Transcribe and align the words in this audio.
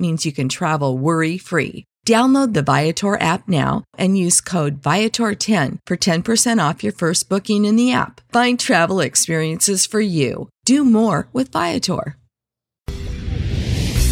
means 0.00 0.24
you 0.24 0.32
can 0.32 0.48
travel 0.48 0.96
worry 0.96 1.36
free. 1.38 1.84
Download 2.06 2.54
the 2.54 2.62
Viator 2.62 3.20
app 3.20 3.46
now 3.46 3.84
and 3.98 4.16
use 4.16 4.40
code 4.40 4.80
Viator10 4.80 5.78
for 5.86 5.96
10% 5.96 6.68
off 6.68 6.82
your 6.82 6.94
first 6.94 7.28
booking 7.28 7.66
in 7.66 7.76
the 7.76 7.92
app. 7.92 8.20
Find 8.32 8.58
travel 8.58 9.00
experiences 9.00 9.84
for 9.86 10.00
you. 10.00 10.48
Do 10.64 10.84
more 10.84 11.28
with 11.32 11.52
Viator. 11.52 12.16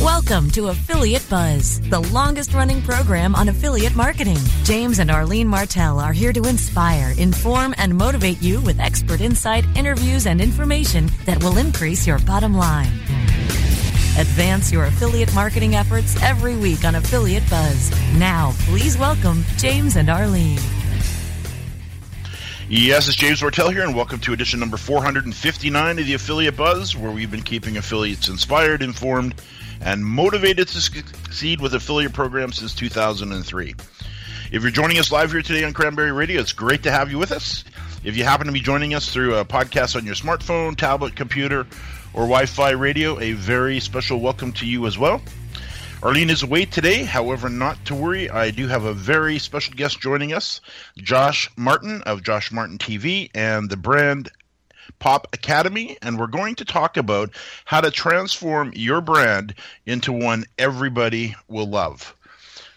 Welcome 0.01 0.49
to 0.53 0.69
Affiliate 0.69 1.29
Buzz, 1.29 1.81
the 1.91 1.99
longest 1.99 2.55
running 2.55 2.81
program 2.83 3.35
on 3.35 3.49
affiliate 3.49 3.97
marketing. 3.97 4.39
James 4.63 5.01
and 5.01 5.11
Arlene 5.11 5.49
Martell 5.49 5.99
are 5.99 6.13
here 6.13 6.33
to 6.33 6.47
inspire, 6.47 7.15
inform, 7.19 7.75
and 7.79 7.97
motivate 7.97 8.41
you 8.41 8.61
with 8.61 8.79
expert 8.79 9.21
insight, 9.21 9.65
interviews, 9.77 10.27
and 10.27 10.41
information 10.41 11.11
that 11.25 11.43
will 11.43 11.59
increase 11.59 12.07
your 12.07 12.21
bottom 12.21 12.55
line. 12.55 12.93
Advance 14.19 14.73
your 14.73 14.87
affiliate 14.87 15.33
marketing 15.33 15.77
efforts 15.77 16.21
every 16.25 16.57
week 16.57 16.85
on 16.85 16.97
Affiliate 16.97 17.49
Buzz. 17.49 17.93
Now, 18.19 18.53
please 18.63 18.99
welcome 18.99 19.45
James 19.57 19.95
and 19.95 20.11
Arlene. 20.11 20.59
Yes, 22.69 23.07
it's 23.07 23.17
James 23.17 23.41
Martell 23.41 23.71
here, 23.71 23.85
and 23.85 23.95
welcome 23.95 24.19
to 24.19 24.33
edition 24.33 24.59
number 24.59 24.77
459 24.77 25.99
of 26.01 26.05
the 26.05 26.15
Affiliate 26.15 26.57
Buzz, 26.57 26.97
where 26.97 27.13
we've 27.13 27.31
been 27.31 27.43
keeping 27.43 27.77
affiliates 27.77 28.29
inspired, 28.29 28.83
informed, 28.83 29.37
and 29.83 30.05
motivated 30.05 30.67
to 30.67 30.81
succeed 30.81 31.61
with 31.61 31.75
affiliate 31.75 32.13
programs 32.13 32.57
since 32.59 32.75
2003. 32.75 33.77
If 34.51 34.63
you're 34.63 34.73
joining 34.73 34.99
us 34.99 35.13
live 35.13 35.31
here 35.31 35.43
today 35.43 35.63
on 35.63 35.73
Cranberry 35.73 36.11
Radio, 36.11 36.41
it's 36.41 36.53
great 36.53 36.83
to 36.83 36.91
have 36.91 37.09
you 37.09 37.19
with 37.19 37.31
us. 37.31 37.63
If 38.03 38.17
you 38.17 38.25
happen 38.25 38.49
to 38.49 38.53
be 38.53 38.61
joining 38.61 38.95
us 38.95 39.13
through 39.13 39.37
a 39.37 39.45
podcast 39.45 39.95
on 39.95 40.05
your 40.05 40.17
smartphone, 40.17 40.77
tablet, 40.77 41.15
computer, 41.15 41.69
or 42.19 42.23
Wi 42.23 42.47
Fi 42.47 42.71
radio, 42.71 43.21
a 43.21 43.31
very 43.35 43.79
special 43.79 44.19
welcome 44.19 44.51
to 44.55 44.67
you 44.67 44.89
as 44.89 44.99
well. 44.99 45.23
Arlene 46.03 46.31
is 46.31 46.43
away 46.43 46.65
today, 46.65 47.05
however, 47.05 47.49
not 47.49 47.85
to 47.85 47.95
worry. 47.95 48.29
I 48.29 48.51
do 48.51 48.67
have 48.67 48.83
a 48.83 48.93
very 48.93 49.39
special 49.39 49.75
guest 49.75 50.01
joining 50.01 50.33
us, 50.33 50.61
Josh 50.97 51.49
Martin 51.57 52.03
of 52.03 52.25
Josh 52.25 52.51
Martin 52.51 52.77
TV 52.77 53.31
and 53.37 53.71
the 53.71 53.77
brand 53.77 54.33
Pop 54.99 55.29
Academy, 55.33 55.97
and 56.03 56.19
we're 56.19 56.27
going 56.27 56.57
to 56.57 56.65
talk 56.65 56.97
about 56.97 57.31
how 57.65 57.81
to 57.81 57.91
transform 57.93 58.73
your 58.75 59.01
brand 59.01 59.55
into 59.87 60.13
one 60.13 60.45
everybody 60.59 61.37
will 61.47 61.69
love. 61.69 62.17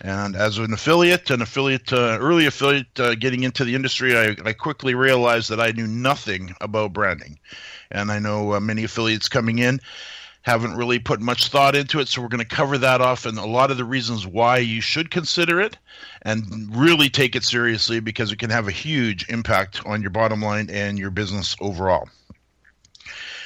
And 0.01 0.35
as 0.35 0.59
an 0.59 0.71
affiliate, 0.71 1.31
an 1.31 1.41
affiliate, 1.41 1.91
uh, 1.91 2.17
early 2.19 2.45
affiliate, 2.45 2.99
uh, 2.99 3.15
getting 3.15 3.41
into 3.41 3.63
the 3.63 3.73
industry, 3.73 4.15
I, 4.15 4.35
I, 4.43 4.53
quickly 4.53 4.95
realized 4.95 5.49
that 5.49 5.59
I 5.59 5.71
knew 5.71 5.85
nothing 5.85 6.55
about 6.59 6.93
branding. 6.93 7.37
And 7.91 8.11
I 8.11 8.19
know 8.19 8.53
uh, 8.53 8.59
many 8.59 8.83
affiliates 8.83 9.27
coming 9.27 9.59
in 9.59 9.79
haven't 10.43 10.75
really 10.75 10.99
put 10.99 11.21
much 11.21 11.49
thought 11.49 11.75
into 11.75 11.99
it. 11.99 12.07
So 12.07 12.21
we're 12.21 12.27
going 12.27 12.39
to 12.39 12.55
cover 12.55 12.77
that 12.79 13.01
off 13.01 13.25
and 13.25 13.37
a 13.37 13.45
lot 13.45 13.71
of 13.71 13.77
the 13.77 13.85
reasons 13.85 14.25
why 14.25 14.57
you 14.57 14.81
should 14.81 15.11
consider 15.11 15.61
it 15.61 15.77
and 16.23 16.75
really 16.75 17.09
take 17.09 17.35
it 17.35 17.43
seriously 17.43 17.99
because 17.99 18.31
it 18.31 18.39
can 18.39 18.49
have 18.49 18.67
a 18.67 18.71
huge 18.71 19.29
impact 19.29 19.85
on 19.85 20.01
your 20.01 20.09
bottom 20.09 20.41
line 20.41 20.69
and 20.69 20.97
your 20.97 21.11
business 21.11 21.55
overall. 21.61 22.09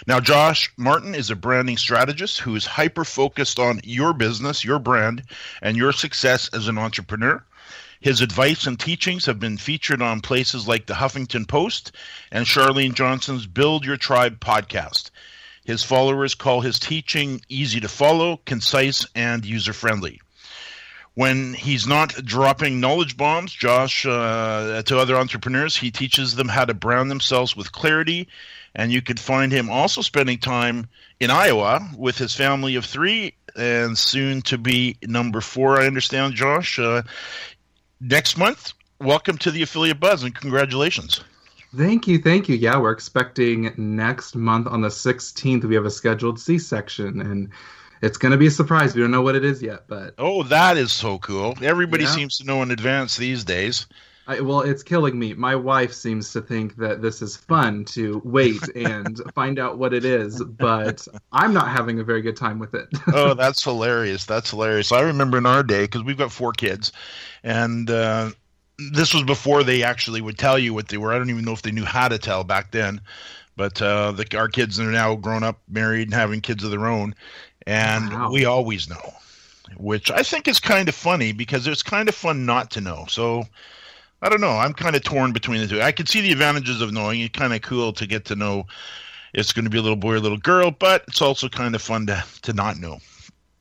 Now, 0.08 0.20
Josh 0.20 0.72
Martin 0.78 1.16
is 1.16 1.32
a 1.32 1.36
branding 1.36 1.78
strategist 1.78 2.40
who 2.40 2.56
is 2.56 2.66
hyper 2.66 3.04
focused 3.04 3.60
on 3.60 3.82
your 3.84 4.14
business, 4.14 4.64
your 4.64 4.78
brand, 4.78 5.24
and 5.62 5.76
your 5.76 5.92
success 5.92 6.50
as 6.54 6.68
an 6.68 6.78
entrepreneur. 6.78 7.44
His 8.00 8.22
advice 8.22 8.68
and 8.68 8.80
teachings 8.80 9.26
have 9.26 9.40
been 9.40 9.58
featured 9.58 10.02
on 10.02 10.22
places 10.22 10.68
like 10.68 10.86
the 10.86 10.94
Huffington 10.94 11.48
Post 11.48 11.92
and 12.32 12.46
Chalene 12.46 12.94
Johnson's 12.94 13.48
Build 13.48 13.86
Your 13.86 13.98
Tribe 13.98 14.40
podcast. 14.40 15.12
His 15.64 15.84
followers 15.84 16.36
call 16.36 16.62
his 16.62 16.80
teaching 16.80 17.42
easy 17.50 17.80
to 17.80 17.88
follow, 17.88 18.38
concise, 18.46 19.06
and 19.16 19.44
user 19.46 19.74
friendly. 19.74 20.22
When 21.16 21.54
he's 21.54 21.88
not 21.88 22.14
dropping 22.26 22.80
knowledge 22.80 23.18
bombs, 23.18 23.54
Josh, 23.54 24.06
uh, 24.06 24.84
to 24.86 25.00
other 25.00 25.16
entrepreneurs, 25.16 25.78
he 25.78 25.90
teaches 25.90 26.36
them 26.36 26.50
how 26.50 26.66
to 26.66 26.74
brand 26.74 27.10
themselves 27.10 27.56
with 27.56 27.72
clarity 27.72 28.28
and 28.76 28.92
you 28.92 29.02
could 29.02 29.20
find 29.20 29.52
him 29.52 29.70
also 29.70 30.02
spending 30.02 30.38
time 30.38 30.88
in 31.20 31.32
Iowa 31.32 31.90
with 31.98 32.18
his 32.18 32.36
family 32.36 32.76
of 32.76 32.86
three 32.86 33.34
and 33.56 33.98
soon 33.98 34.42
to 34.44 34.58
be 34.58 34.98
number 35.02 35.40
four, 35.40 35.80
I 35.80 35.88
understand, 35.88 36.34
Josh. 36.34 36.78
Uh, 36.78 37.04
next 38.00 38.38
month, 38.38 38.74
welcome 39.00 39.38
to 39.40 39.52
the 39.52 39.62
Affiliate 39.62 40.00
Buzz 40.00 40.24
and 40.24 40.34
congratulations. 40.34 41.22
Thank 41.76 42.08
you, 42.08 42.20
thank 42.20 42.48
you. 42.48 42.56
Yeah, 42.56 42.78
we're 42.78 42.92
expecting 42.92 43.74
next 43.78 44.36
month 44.36 44.68
on 44.68 44.82
the 44.82 44.88
16th, 44.90 45.66
we 45.66 45.76
have 45.76 45.86
a 45.86 45.92
scheduled 45.92 46.40
C 46.40 46.58
section 46.58 47.22
and 47.22 47.50
it's 48.02 48.18
going 48.18 48.32
to 48.32 48.38
be 48.38 48.48
a 48.48 48.52
surprise. 48.52 48.94
We 48.94 49.02
don't 49.02 49.12
know 49.12 49.22
what 49.22 49.36
it 49.36 49.44
is 49.44 49.62
yet, 49.62 49.88
but. 49.88 50.14
Oh, 50.18 50.44
that 50.44 50.78
is 50.78 50.92
so 50.92 51.18
cool. 51.20 51.58
Everybody 51.62 52.04
yeah. 52.04 52.12
seems 52.12 52.38
to 52.38 52.46
know 52.46 52.62
in 52.62 52.72
advance 52.72 53.18
these 53.18 53.44
days. 53.44 53.88
I, 54.28 54.40
well, 54.40 54.62
it's 54.62 54.82
killing 54.82 55.20
me. 55.20 55.34
My 55.34 55.56
wife 55.56 55.94
seems 55.94 56.32
to 56.34 56.42
think 56.42 56.78
that 56.78 57.02
this 57.02 57.22
is 57.22 57.38
fun 57.38 57.86
to 57.86 58.22
wait 58.26 58.62
and 58.76 59.22
find 59.34 59.60
out 59.60 59.78
what 59.78 59.94
it 59.94 60.04
is, 60.04 60.44
but 60.44 61.08
I'm 61.32 61.54
not 61.54 61.70
having 61.70 62.00
a 62.00 62.04
very 62.04 62.22
good 62.22 62.36
time 62.36 62.60
with 62.60 62.74
it. 62.74 62.88
oh, 63.14 63.34
that's 63.34 63.64
hilarious! 63.64 64.26
That's 64.26 64.50
hilarious. 64.50 64.92
I 64.92 65.02
remember 65.02 65.38
in 65.38 65.46
our 65.46 65.64
day 65.64 65.84
because 65.84 66.04
we've 66.04 66.18
got 66.18 66.32
four 66.32 66.54
kids, 66.54 66.92
and 67.44 67.90
uh, 67.90 68.32
this 68.92 69.14
was 69.14 69.24
before 69.24 69.64
they 69.64 69.84
actually 69.84 70.22
would 70.22 70.38
tell 70.38 70.58
you 70.58 70.74
what 70.74 70.88
they 70.88 70.98
were. 70.98 71.14
I 71.14 71.18
don't 71.18 71.30
even 71.30 71.46
know 71.46 71.54
if 71.54 71.62
they 71.62 71.72
knew 71.72 71.86
how 71.86 72.08
to 72.08 72.18
tell 72.18 72.44
back 72.44 72.72
then. 72.72 73.02
But 73.58 73.82
uh, 73.82 74.12
the, 74.12 74.38
our 74.38 74.50
kids 74.50 74.80
are 74.80 74.92
now 74.92 75.16
grown 75.16 75.44
up, 75.44 75.62
married, 75.70 76.08
and 76.08 76.14
having 76.14 76.42
kids 76.42 76.64
of 76.64 76.72
their 76.72 76.88
own, 76.88 77.16
and 77.66 78.12
wow. 78.12 78.32
we 78.32 78.44
always 78.44 78.90
know, 78.90 79.14
which 79.78 80.12
I 80.12 80.24
think 80.24 80.48
is 80.48 80.60
kind 80.60 80.90
of 80.90 80.96
funny 80.96 81.32
because 81.32 81.66
it's 81.66 81.82
kind 81.82 82.10
of 82.10 82.16
fun 82.16 82.46
not 82.46 82.72
to 82.72 82.82
know. 82.82 83.06
So 83.08 83.46
I 84.22 84.30
don't 84.30 84.42
know. 84.42 84.52
I'm 84.52 84.74
kind 84.74 84.96
of 84.96 85.04
torn 85.04 85.34
between 85.34 85.62
the 85.62 85.68
two. 85.68 85.82
I 85.82 85.92
can 85.92 86.06
see 86.06 86.22
the 86.22 86.32
advantages 86.32 86.82
of 86.82 86.92
knowing. 86.92 87.22
It's 87.22 87.38
kind 87.38 87.54
of 87.54 87.62
cool 87.62 87.94
to 87.94 88.08
get 88.08 88.26
to 88.26 88.36
know 88.36 88.66
it's 89.34 89.54
going 89.54 89.66
to 89.66 89.70
be 89.70 89.78
a 89.78 89.82
little 89.82 89.98
boy 89.98 90.14
or 90.14 90.16
a 90.16 90.22
little 90.22 90.38
girl, 90.38 90.72
but 90.72 91.04
it's 91.08 91.22
also 91.22 91.50
kind 91.50 91.76
of 91.76 91.82
fun 91.82 92.08
to 92.08 92.24
to 92.44 92.54
not 92.54 92.78
know. 92.78 93.00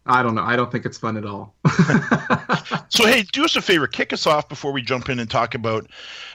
I 0.06 0.22
don't 0.22 0.34
know. 0.34 0.42
I 0.42 0.54
don't 0.54 0.70
think 0.70 0.84
it's 0.84 0.98
fun 0.98 1.16
at 1.16 1.24
all. 1.24 1.54
so, 2.90 3.06
hey, 3.06 3.22
do 3.32 3.44
us 3.44 3.56
a 3.56 3.62
favor. 3.62 3.86
Kick 3.86 4.12
us 4.12 4.26
off 4.26 4.50
before 4.50 4.70
we 4.70 4.82
jump 4.82 5.08
in 5.08 5.18
and 5.18 5.30
talk 5.30 5.54
about 5.54 5.86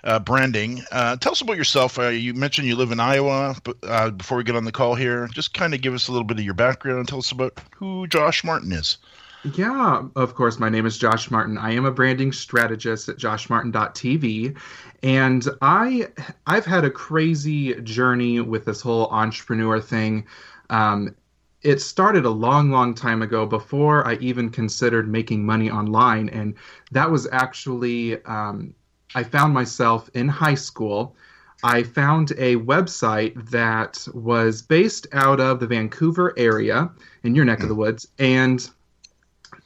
uh, 0.03 0.17
branding. 0.17 0.81
Uh, 0.91 1.17
tell 1.17 1.33
us 1.33 1.41
about 1.41 1.55
yourself. 1.55 1.99
Uh, 1.99 2.07
you 2.07 2.33
mentioned 2.33 2.67
you 2.67 2.75
live 2.75 2.91
in 2.91 2.99
Iowa. 2.99 3.55
But, 3.63 3.77
uh, 3.83 4.09
before 4.09 4.39
we 4.39 4.43
get 4.43 4.55
on 4.55 4.65
the 4.65 4.71
call 4.71 4.95
here, 4.95 5.27
just 5.27 5.53
kind 5.53 5.75
of 5.75 5.81
give 5.81 5.93
us 5.93 6.07
a 6.07 6.11
little 6.11 6.25
bit 6.25 6.39
of 6.39 6.43
your 6.43 6.55
background. 6.55 6.97
And 6.97 7.07
tell 7.07 7.19
us 7.19 7.31
about 7.31 7.59
who 7.75 8.07
Josh 8.07 8.43
Martin 8.43 8.71
is. 8.71 8.97
Yeah, 9.43 10.03
of 10.17 10.35
course. 10.35 10.59
My 10.59 10.67
name 10.67 10.85
is 10.85 10.97
Josh 10.97 11.31
Martin. 11.31 11.57
I 11.57 11.71
am 11.71 11.85
a 11.85 11.91
branding 11.91 12.33
strategist 12.33 13.07
at 13.07 13.17
joshmartin.tv. 13.17 14.57
And 15.01 15.47
I 15.61 16.07
I've 16.45 16.65
had 16.65 16.83
a 16.83 16.89
crazy 16.89 17.75
journey 17.81 18.41
with 18.41 18.65
this 18.65 18.81
whole 18.81 19.07
entrepreneur 19.07 19.79
thing. 19.79 20.25
Um, 20.69 21.15
it 21.61 21.81
started 21.81 22.25
a 22.25 22.29
long, 22.29 22.69
long 22.69 22.93
time 22.93 23.21
ago 23.21 23.45
before 23.45 24.05
I 24.05 24.15
even 24.15 24.49
considered 24.49 25.09
making 25.09 25.45
money 25.45 25.69
online. 25.69 26.27
And 26.29 26.55
that 26.91 27.09
was 27.09 27.27
actually, 27.31 28.23
um, 28.25 28.73
I 29.15 29.23
found 29.23 29.53
myself 29.53 30.09
in 30.13 30.27
high 30.27 30.55
school. 30.55 31.15
I 31.63 31.83
found 31.83 32.31
a 32.31 32.55
website 32.57 33.49
that 33.51 34.05
was 34.13 34.61
based 34.61 35.07
out 35.13 35.39
of 35.39 35.59
the 35.59 35.67
Vancouver 35.67 36.33
area 36.37 36.89
in 37.23 37.35
your 37.35 37.45
neck 37.45 37.61
of 37.61 37.69
the 37.69 37.73
hmm. 37.73 37.81
woods. 37.81 38.07
And 38.19 38.69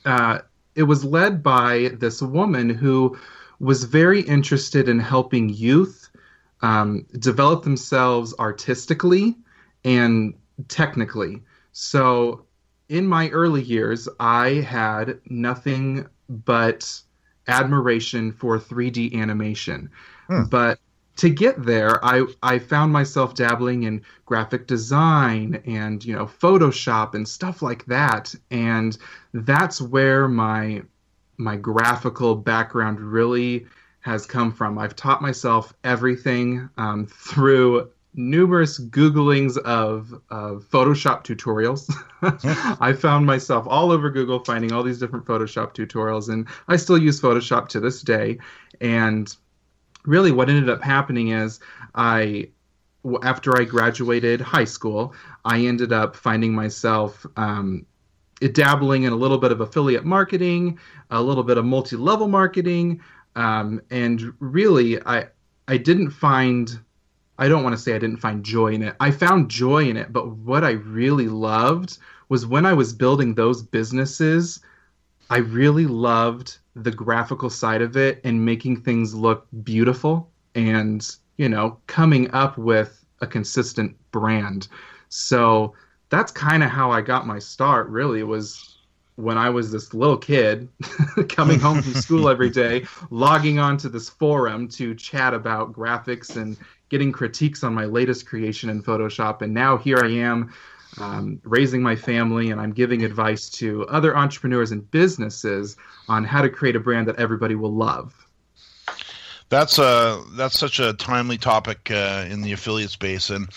uh, 0.06 0.40
it 0.76 0.84
was 0.84 1.04
led 1.04 1.44
by 1.44 1.92
this 2.00 2.22
woman 2.22 2.70
who 2.70 3.18
was 3.60 3.84
very 3.84 4.22
interested 4.22 4.90
in 4.90 5.00
helping 5.00 5.50
youth 5.50 6.10
um, 6.62 7.06
develop 7.20 7.64
themselves 7.64 8.34
artistically 8.40 9.36
and 9.84 10.34
technically. 10.68 11.42
So, 11.72 12.46
in 12.90 13.08
my 13.08 13.30
early 13.30 13.62
years, 13.62 14.08
I 14.20 14.50
had 14.50 15.20
nothing 15.30 16.06
but 16.30 17.02
admiration 17.48 18.32
for 18.32 18.60
3D 18.60 19.14
animation. 19.16 19.90
Hmm. 20.28 20.44
But 20.44 20.80
to 21.18 21.30
get 21.30 21.64
there, 21.64 22.04
I, 22.04 22.26
I 22.42 22.60
found 22.60 22.92
myself 22.92 23.36
dabbling 23.36 23.84
in 23.84 24.02
graphic 24.26 24.68
design 24.68 25.62
and 25.66 26.04
you 26.04 26.16
know 26.16 26.26
Photoshop 26.26 27.14
and 27.14 27.28
stuff 27.28 27.62
like 27.62 27.86
that, 27.86 28.34
and 28.52 28.98
that's 29.34 29.82
where 29.82 30.28
my 30.28 30.84
my 31.38 31.56
graphical 31.56 32.36
background 32.36 33.00
really 33.00 33.66
has 34.02 34.26
come 34.26 34.52
from. 34.52 34.78
I've 34.78 34.96
taught 34.96 35.22
myself 35.22 35.74
everything 35.84 36.70
um, 36.78 37.06
through 37.06 37.90
numerous 38.16 38.80
Googlings 38.80 39.58
of, 39.58 40.14
of 40.30 40.66
Photoshop 40.70 41.24
tutorials. 41.24 41.90
I 42.82 42.94
found 42.94 43.26
myself 43.26 43.66
all 43.68 43.92
over 43.92 44.10
Google 44.10 44.40
finding 44.40 44.72
all 44.72 44.84
these 44.84 45.00
different 45.00 45.26
Photoshop 45.26 45.74
tutorials, 45.74 46.30
and 46.30 46.48
I 46.68 46.76
still 46.76 46.98
use 46.98 47.20
Photoshop 47.20 47.70
to 47.70 47.80
this 47.80 48.02
day. 48.02 48.40
And 48.82 49.36
really, 50.06 50.32
what 50.32 50.50
ended 50.50 50.70
up 50.70 50.82
happening 50.82 51.30
is 51.30 51.60
I 51.96 52.50
after 53.24 53.60
I 53.60 53.66
graduated 53.66 54.40
high 54.40 54.64
school, 54.64 55.14
I 55.44 55.66
ended 55.66 55.92
up 55.92 56.16
finding 56.16 56.54
myself 56.54 57.26
um, 57.36 57.86
dabbling 58.54 59.04
in 59.04 59.12
a 59.12 59.16
little 59.16 59.38
bit 59.38 59.52
of 59.52 59.60
affiliate 59.62 60.06
marketing, 60.06 60.80
a 61.10 61.22
little 61.22 61.44
bit 61.44 61.58
of 61.58 61.66
multi-level 61.66 62.30
marketing, 62.30 63.02
um, 63.36 63.82
and 63.90 64.34
really, 64.40 65.02
I 65.06 65.28
I 65.68 65.78
didn't 65.78 66.12
find 66.12 66.80
I 67.38 67.48
don't 67.48 67.64
want 67.64 67.76
to 67.76 67.82
say 67.82 67.96
I 67.96 68.00
didn't 68.00 68.18
find 68.18 68.44
joy 68.44 68.74
in 68.74 68.84
it. 68.84 68.96
I 69.00 69.12
found 69.12 69.50
joy 69.50 69.90
in 69.90 69.98
it, 69.98 70.14
but 70.14 70.30
what 70.30 70.64
I 70.64 70.72
really 70.72 71.28
loved 71.28 71.98
was 72.30 72.46
when 72.46 72.66
I 72.66 72.74
was 72.74 72.94
building 72.94 73.34
those 73.34 73.64
businesses, 73.64 74.60
I 75.34 75.38
really 75.38 75.88
loved 75.88 76.60
the 76.76 76.92
graphical 76.92 77.50
side 77.50 77.82
of 77.82 77.98
it 77.98 78.22
and 78.24 78.46
making 78.46 78.82
things 78.82 79.16
look 79.16 79.48
beautiful 79.64 80.30
and, 80.54 81.04
you 81.38 81.50
know, 81.50 81.80
coming 81.88 82.30
up 82.36 82.56
with 82.56 83.04
a 83.20 83.26
consistent 83.26 83.98
brand. 84.12 84.68
So 85.10 85.74
that's 86.10 86.32
kind 86.32 86.62
of 86.62 86.70
how 86.70 86.92
I 86.92 87.02
got 87.02 87.26
my 87.26 87.40
start, 87.40 87.90
really. 87.90 88.22
Was 88.22 88.78
when 89.16 89.40
I 89.40 89.50
was 89.50 89.72
this 89.72 89.96
little 89.96 90.20
kid 90.20 90.70
coming 91.30 91.60
home 91.60 91.82
from 91.82 91.96
school 91.96 92.30
every 92.30 92.50
day, 92.64 92.86
logging 93.10 93.58
onto 93.58 93.90
this 93.90 94.10
forum 94.10 94.68
to 94.68 94.94
chat 94.94 95.34
about 95.34 95.74
graphics 95.74 96.40
and 96.40 96.56
getting 96.90 97.12
critiques 97.12 97.64
on 97.64 97.74
my 97.74 97.86
latest 97.86 98.28
creation 98.28 98.70
in 98.70 98.84
Photoshop. 98.84 99.42
And 99.42 99.52
now 99.52 99.78
here 99.78 99.98
I 99.98 100.12
am 100.12 100.54
um, 100.98 101.40
raising 101.44 101.82
my 101.82 101.96
family 101.96 102.52
and 102.52 102.60
I'm 102.60 102.72
giving 102.72 103.04
advice 103.04 103.50
to 103.52 103.86
other 103.88 104.16
entrepreneurs 104.16 104.72
and 104.72 104.90
businesses 104.92 105.76
on 106.08 106.24
how 106.24 106.42
to 106.42 106.50
create 106.50 106.76
a 106.76 106.80
brand 106.80 107.08
that 107.08 107.18
everybody 107.18 107.56
will 107.56 107.74
love. 107.74 108.14
That's 109.50 109.78
a 109.78 109.84
uh, 109.84 110.24
that's 110.36 110.58
such 110.58 110.80
a 110.80 110.94
timely 110.94 111.38
topic 111.38 111.92
uh, 111.92 112.26
in 112.28 112.42
the 112.42 112.54
affiliate 112.54 112.90
space, 112.90 113.30
and 113.30 113.50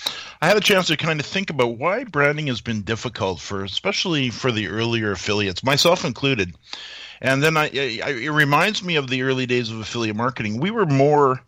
I 0.42 0.46
had 0.46 0.58
a 0.58 0.60
chance 0.60 0.88
to 0.88 0.96
kind 0.98 1.20
of 1.20 1.24
think 1.24 1.48
about 1.48 1.78
why 1.78 2.04
branding 2.04 2.48
has 2.48 2.60
been 2.60 2.82
difficult 2.82 3.40
for, 3.40 3.64
especially 3.64 4.28
for 4.28 4.52
the 4.52 4.68
earlier 4.68 5.12
affiliates, 5.12 5.64
myself 5.64 6.04
included. 6.04 6.54
And 7.22 7.42
then 7.42 7.56
I, 7.56 7.70
I 7.72 8.10
it 8.10 8.30
reminds 8.30 8.82
me 8.82 8.96
of 8.96 9.08
the 9.08 9.22
early 9.22 9.46
days 9.46 9.70
of 9.70 9.80
affiliate 9.80 10.16
marketing. 10.16 10.60
We 10.60 10.70
were 10.70 10.84
more 10.84 11.40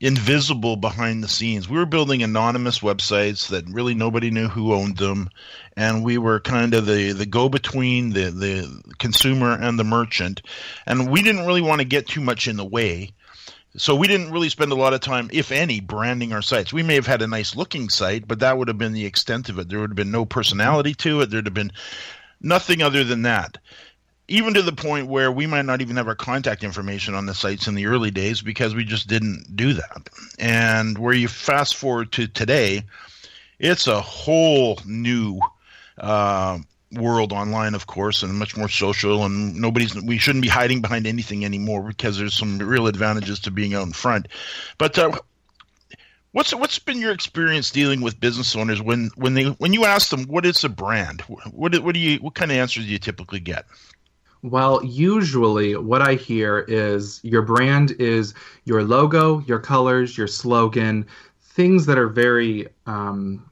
invisible 0.00 0.76
behind 0.76 1.22
the 1.22 1.28
scenes. 1.28 1.68
We 1.68 1.76
were 1.76 1.86
building 1.86 2.22
anonymous 2.22 2.80
websites 2.80 3.48
that 3.48 3.68
really 3.68 3.94
nobody 3.94 4.30
knew 4.30 4.48
who 4.48 4.72
owned 4.72 4.96
them, 4.96 5.30
and 5.76 6.04
we 6.04 6.18
were 6.18 6.40
kind 6.40 6.74
of 6.74 6.86
the 6.86 7.12
the 7.12 7.26
go 7.26 7.48
between 7.48 8.10
the 8.10 8.30
the 8.30 8.82
consumer 8.98 9.52
and 9.52 9.78
the 9.78 9.84
merchant, 9.84 10.42
and 10.86 11.10
we 11.10 11.22
didn't 11.22 11.46
really 11.46 11.62
want 11.62 11.80
to 11.80 11.86
get 11.86 12.06
too 12.06 12.20
much 12.20 12.48
in 12.48 12.56
the 12.56 12.64
way. 12.64 13.12
So 13.76 13.94
we 13.94 14.08
didn't 14.08 14.32
really 14.32 14.48
spend 14.48 14.72
a 14.72 14.76
lot 14.76 14.94
of 14.94 15.00
time, 15.00 15.28
if 15.32 15.52
any, 15.52 15.80
branding 15.80 16.32
our 16.32 16.42
sites. 16.42 16.72
We 16.72 16.82
may 16.82 16.94
have 16.94 17.06
had 17.06 17.22
a 17.22 17.26
nice 17.26 17.54
looking 17.54 17.88
site, 17.88 18.26
but 18.26 18.40
that 18.40 18.56
would 18.56 18.68
have 18.68 18.78
been 18.78 18.94
the 18.94 19.06
extent 19.06 19.48
of 19.48 19.58
it. 19.58 19.68
There 19.68 19.78
would 19.78 19.90
have 19.90 19.96
been 19.96 20.10
no 20.10 20.24
personality 20.24 20.94
to 20.94 21.20
it. 21.20 21.30
There'd 21.30 21.46
have 21.46 21.54
been 21.54 21.72
nothing 22.40 22.82
other 22.82 23.04
than 23.04 23.22
that 23.22 23.58
even 24.28 24.54
to 24.54 24.62
the 24.62 24.72
point 24.72 25.08
where 25.08 25.32
we 25.32 25.46
might 25.46 25.64
not 25.64 25.80
even 25.80 25.96
have 25.96 26.06
our 26.06 26.14
contact 26.14 26.62
information 26.62 27.14
on 27.14 27.26
the 27.26 27.34
sites 27.34 27.66
in 27.66 27.74
the 27.74 27.86
early 27.86 28.10
days 28.10 28.42
because 28.42 28.74
we 28.74 28.84
just 28.84 29.08
didn't 29.08 29.56
do 29.56 29.72
that. 29.72 30.08
And 30.38 30.96
where 30.98 31.14
you 31.14 31.28
fast 31.28 31.76
forward 31.76 32.12
to 32.12 32.28
today, 32.28 32.84
it's 33.58 33.86
a 33.86 34.00
whole 34.00 34.78
new 34.84 35.40
uh, 35.96 36.58
world 36.92 37.32
online, 37.32 37.74
of 37.74 37.86
course, 37.86 38.22
and 38.22 38.38
much 38.38 38.56
more 38.56 38.68
social. 38.68 39.24
And 39.24 39.56
nobody's 39.56 39.94
we 40.00 40.18
shouldn't 40.18 40.42
be 40.42 40.48
hiding 40.48 40.82
behind 40.82 41.06
anything 41.06 41.44
anymore 41.44 41.82
because 41.82 42.18
there's 42.18 42.34
some 42.34 42.58
real 42.58 42.86
advantages 42.86 43.40
to 43.40 43.50
being 43.50 43.74
out 43.74 43.86
in 43.86 43.92
front. 43.92 44.28
But 44.76 44.98
uh, 44.98 45.18
What's 46.32 46.54
what's 46.54 46.78
been 46.78 47.00
your 47.00 47.12
experience 47.12 47.70
dealing 47.70 48.02
with 48.02 48.20
business 48.20 48.54
owners 48.54 48.82
when 48.82 49.10
when 49.16 49.32
they 49.32 49.44
when 49.44 49.72
you 49.72 49.86
ask 49.86 50.10
them 50.10 50.24
what 50.24 50.44
is 50.44 50.62
a 50.62 50.68
brand? 50.68 51.22
What 51.22 51.78
what 51.78 51.94
do 51.94 51.98
you 51.98 52.18
what 52.18 52.34
kind 52.34 52.50
of 52.50 52.58
answers 52.58 52.84
do 52.84 52.92
you 52.92 52.98
typically 52.98 53.40
get? 53.40 53.64
Well, 54.42 54.84
usually 54.84 55.76
what 55.76 56.00
I 56.02 56.14
hear 56.14 56.64
is 56.68 57.20
your 57.24 57.42
brand 57.42 57.92
is 57.98 58.34
your 58.64 58.84
logo, 58.84 59.40
your 59.40 59.58
colors, 59.58 60.16
your 60.16 60.28
slogan, 60.28 61.06
things 61.40 61.86
that 61.86 61.98
are 61.98 62.08
very 62.08 62.68
um, 62.86 63.48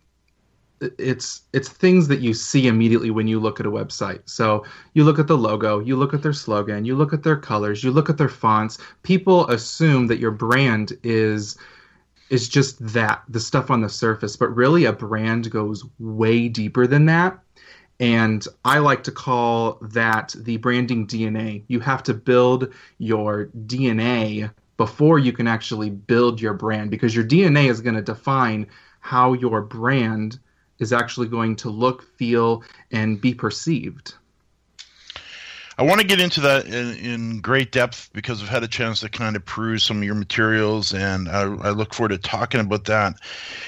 it's 0.81 1.43
it's 1.53 1.69
things 1.69 2.07
that 2.09 2.21
you 2.21 2.35
see 2.35 2.67
immediately 2.67 3.11
when 3.11 3.27
you 3.27 3.41
look 3.41 3.61
at 3.61 3.67
a 3.67 3.71
website. 3.71 4.21
So 4.27 4.65
you 4.95 5.05
look 5.05 5.19
at 5.19 5.27
the 5.27 5.37
logo, 5.37 5.81
you 5.81 5.97
look 5.97 6.15
at 6.15 6.23
their 6.23 6.33
slogan, 6.33 6.85
you 6.85 6.95
look 6.95 7.13
at 7.13 7.23
their 7.23 7.37
colors, 7.37 7.83
you 7.83 7.91
look 7.91 8.11
at 8.11 8.19
their 8.19 8.29
fonts. 8.29 8.79
People 9.03 9.49
assume 9.49 10.07
that 10.09 10.19
your 10.19 10.31
brand 10.31 10.93
is 11.03 11.57
is 12.29 12.49
just 12.49 12.85
that, 12.93 13.23
the 13.29 13.41
stuff 13.41 13.71
on 13.71 13.81
the 13.81 13.89
surface, 13.89 14.37
but 14.37 14.55
really 14.55 14.85
a 14.85 14.93
brand 14.93 15.51
goes 15.51 15.85
way 15.99 16.49
deeper 16.49 16.87
than 16.87 17.07
that. 17.07 17.39
And 17.99 18.47
I 18.65 18.79
like 18.79 19.05
to 19.05 19.13
call 19.13 19.79
that 19.81 20.35
the 20.37 20.59
branding 20.59 21.07
DNA. 21.07 21.63
You 21.69 21.81
have 21.81 22.03
to 22.05 22.15
build 22.15 22.73
your 22.99 23.47
DNA 23.67 24.51
before 24.77 25.19
you 25.19 25.33
can 25.33 25.47
actually 25.47 25.91
build 25.91 26.41
your 26.41 26.53
brand 26.53 26.91
because 26.91 27.15
your 27.15 27.25
DNA 27.25 27.71
is 27.71 27.81
going 27.81 27.97
to 27.97 28.03
define 28.03 28.67
how 29.01 29.33
your 29.33 29.63
brand 29.63 30.39
is 30.79 30.93
actually 30.93 31.29
going 31.29 31.57
to 31.57 31.71
look, 31.71 32.03
feel, 32.19 32.63
and 32.91 33.21
be 33.21 33.33
perceived. 33.33 34.15
I 35.79 35.83
want 35.83 36.01
to 36.01 36.07
get 36.07 36.21
into 36.21 36.41
that 36.41 36.67
in, 36.67 36.97
in, 36.97 37.41
great 37.41 37.71
depth 37.71 38.09
because 38.15 38.43
I've 38.43 38.49
had 38.49 38.63
a 38.63 38.69
chance 38.69 39.01
to 39.01 39.11
kind 39.11 39.37
of 39.37 39.45
peruse 39.45 39.85
some 39.85 39.99
of 39.99 40.05
your 40.05 40.15
materials, 40.15 40.95
and 40.95 41.29
I, 41.29 41.43
I, 41.43 41.71
look 41.71 41.93
forward 41.93 42.11
to 42.11 42.19
talking 42.19 42.61
about 42.61 42.87
that 42.87 43.17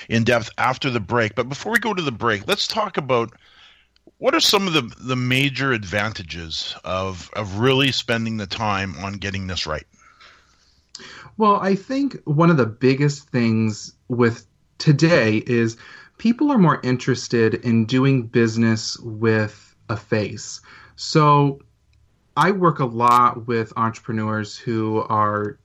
in 0.09 0.25
depth 0.25 0.49
after 0.57 0.89
the 0.89 1.01
break. 1.01 1.35
But 1.35 1.51
before 1.51 1.71
we 1.71 1.79
go 1.79 1.93
to 1.93 2.03
the 2.03 2.11
break, 2.11 2.49
let's 2.49 2.67
talk 2.67 2.97
about 2.97 3.33
what 4.19 4.35
are 4.35 4.41
some 4.41 4.67
of 4.67 4.73
the, 4.73 4.83
the 4.99 5.17
major 5.17 5.73
advantages 5.73 6.75
of, 6.85 7.31
of 7.35 7.59
really 7.59 7.93
spending 7.93 8.37
the 8.37 8.47
time 8.47 8.97
on 8.99 9.15
getting 9.15 9.47
this 9.47 9.67
right? 9.67 9.87
Well, 11.37 11.57
I 11.61 11.77
think 11.77 12.21
one 12.25 12.51
of 12.51 12.57
the 12.57 12.67
biggest 12.67 13.29
things 13.31 13.95
with 14.09 14.47
today 14.79 15.45
is 15.47 15.77
people 16.19 16.51
are 16.51 16.59
more 16.59 16.81
interested 16.83 17.55
in 17.55 17.85
doing 17.87 18.27
business 18.27 18.99
with 18.99 19.77
a 19.89 19.97
face. 19.97 20.61
So 20.97 21.61
I 22.37 22.51
work 22.51 22.81
a 22.81 22.85
lot 22.85 23.47
with 23.47 23.73
entrepreneurs 23.77 24.57
who 24.57 25.05
are 25.09 25.59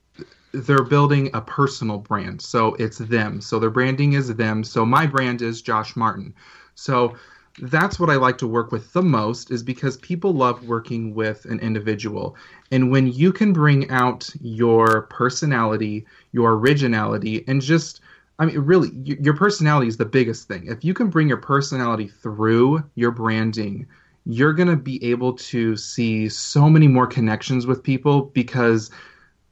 they're 0.52 0.84
building 0.84 1.32
a 1.34 1.42
personal 1.42 1.98
brand. 1.98 2.40
So 2.40 2.76
it's 2.76 3.00
them. 3.00 3.42
So 3.42 3.58
their 3.58 3.72
branding 3.72 4.14
is 4.14 4.34
them. 4.36 4.64
So 4.64 4.86
my 4.86 5.08
brand 5.08 5.42
is 5.42 5.64
Josh 5.64 5.96
Martin. 5.96 6.36
So 6.76 7.16
that's 7.60 8.00
what 8.00 8.10
I 8.10 8.16
like 8.16 8.40
to 8.40 8.48
work 8.48 8.72
with 8.72 8.94
the 8.94 9.04
most 9.04 9.52
is 9.52 9.62
because 9.62 9.98
people 9.98 10.34
love 10.34 10.68
working 10.68 11.14
with 11.14 11.46
an 11.46 11.60
individual. 11.60 12.36
And 12.72 12.92
when 12.92 13.08
you 13.08 13.32
can 13.32 13.54
bring 13.54 13.90
out 13.92 14.30
your 14.42 15.04
personality, 15.04 16.06
your 16.32 16.54
originality, 16.54 17.44
and 17.48 17.62
just, 17.62 18.02
I 18.40 18.46
mean, 18.46 18.58
really, 18.60 18.90
your 18.94 19.36
personality 19.36 19.88
is 19.88 19.98
the 19.98 20.06
biggest 20.06 20.48
thing. 20.48 20.66
If 20.68 20.84
you 20.84 20.96
can 20.96 21.10
bring 21.10 21.28
your 21.28 21.38
personality 21.38 22.08
through 22.08 22.84
your 22.96 23.12
branding, 23.12 23.88
you're 24.26 24.54
going 24.54 24.70
to 24.70 24.76
be 24.76 25.04
able 25.12 25.34
to 25.34 25.78
see 25.78 26.30
so 26.30 26.70
many 26.70 26.88
more 26.88 27.06
connections 27.06 27.68
with 27.68 27.84
people 27.84 28.24
because 28.34 28.90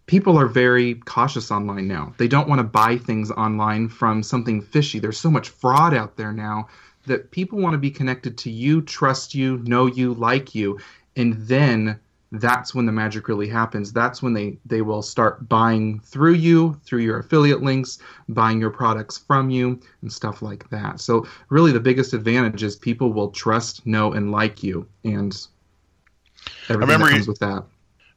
people 0.07 0.39
are 0.39 0.47
very 0.47 0.95
cautious 0.95 1.51
online 1.51 1.87
now. 1.87 2.15
They 2.17 2.27
don't 2.27 2.49
want 2.49 2.59
to 2.59 2.63
buy 2.63 2.97
things 2.97 3.29
online 3.29 3.89
from 3.89 4.23
something 4.23 4.61
fishy. 4.61 4.97
There's 4.97 5.19
so 5.19 5.29
much 5.29 5.49
fraud 5.49 5.93
out 5.93 6.17
there 6.17 6.33
now 6.33 6.67
that 7.05 7.31
people 7.31 7.59
want 7.59 7.73
to 7.73 7.77
be 7.77 7.91
connected 7.91 8.37
to 8.39 8.51
you, 8.51 8.81
trust 8.81 9.33
you, 9.35 9.57
know 9.59 9.85
you, 9.85 10.13
like 10.13 10.55
you, 10.55 10.79
and 11.15 11.35
then 11.47 11.99
that's 12.31 12.73
when 12.73 12.85
the 12.85 12.91
magic 12.91 13.27
really 13.27 13.47
happens. 13.47 13.91
That's 13.91 14.23
when 14.23 14.33
they 14.33 14.57
they 14.65 14.81
will 14.81 15.01
start 15.01 15.49
buying 15.49 15.99
through 15.99 16.35
you, 16.35 16.79
through 16.85 17.01
your 17.01 17.19
affiliate 17.19 17.61
links, 17.61 17.99
buying 18.29 18.61
your 18.61 18.69
products 18.69 19.17
from 19.17 19.49
you, 19.49 19.79
and 20.01 20.11
stuff 20.11 20.41
like 20.41 20.69
that. 20.69 21.01
So 21.01 21.27
really, 21.49 21.71
the 21.71 21.79
biggest 21.79 22.13
advantage 22.13 22.63
is 22.63 22.75
people 22.75 23.11
will 23.11 23.31
trust, 23.31 23.85
know, 23.85 24.13
and 24.13 24.31
like 24.31 24.63
you, 24.63 24.87
and 25.03 25.35
everything 26.69 26.99
that 26.99 27.09
comes 27.09 27.27
with 27.27 27.39
that. 27.39 27.63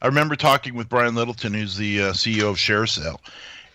I 0.01 0.05
I 0.05 0.07
remember 0.07 0.35
talking 0.35 0.75
with 0.75 0.87
Brian 0.87 1.15
Littleton, 1.15 1.53
who's 1.53 1.75
the 1.75 2.03
uh, 2.03 2.13
CEO 2.13 2.49
of 2.49 2.57
ShareASale, 2.57 3.17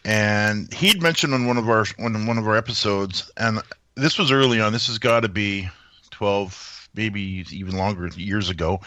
and 0.05 0.73
he'd 0.73 1.03
mentioned 1.03 1.35
on 1.35 1.47
one 1.47 1.59
of 1.59 1.69
our 1.69 1.85
on 1.99 2.27
one 2.27 2.39
of 2.39 2.49
our 2.49 2.57
episodes, 2.57 3.31
and 3.37 3.61
this 4.01 4.19
was 4.19 4.33
early 4.33 4.61
on. 4.61 4.73
This 4.73 4.89
has 4.89 4.99
got 4.99 5.21
to 5.21 5.29
be 5.29 5.69
twelve, 6.11 6.89
maybe 6.95 7.45
even 7.51 7.77
longer 7.77 8.09
years 8.17 8.51
ago, 8.51 8.81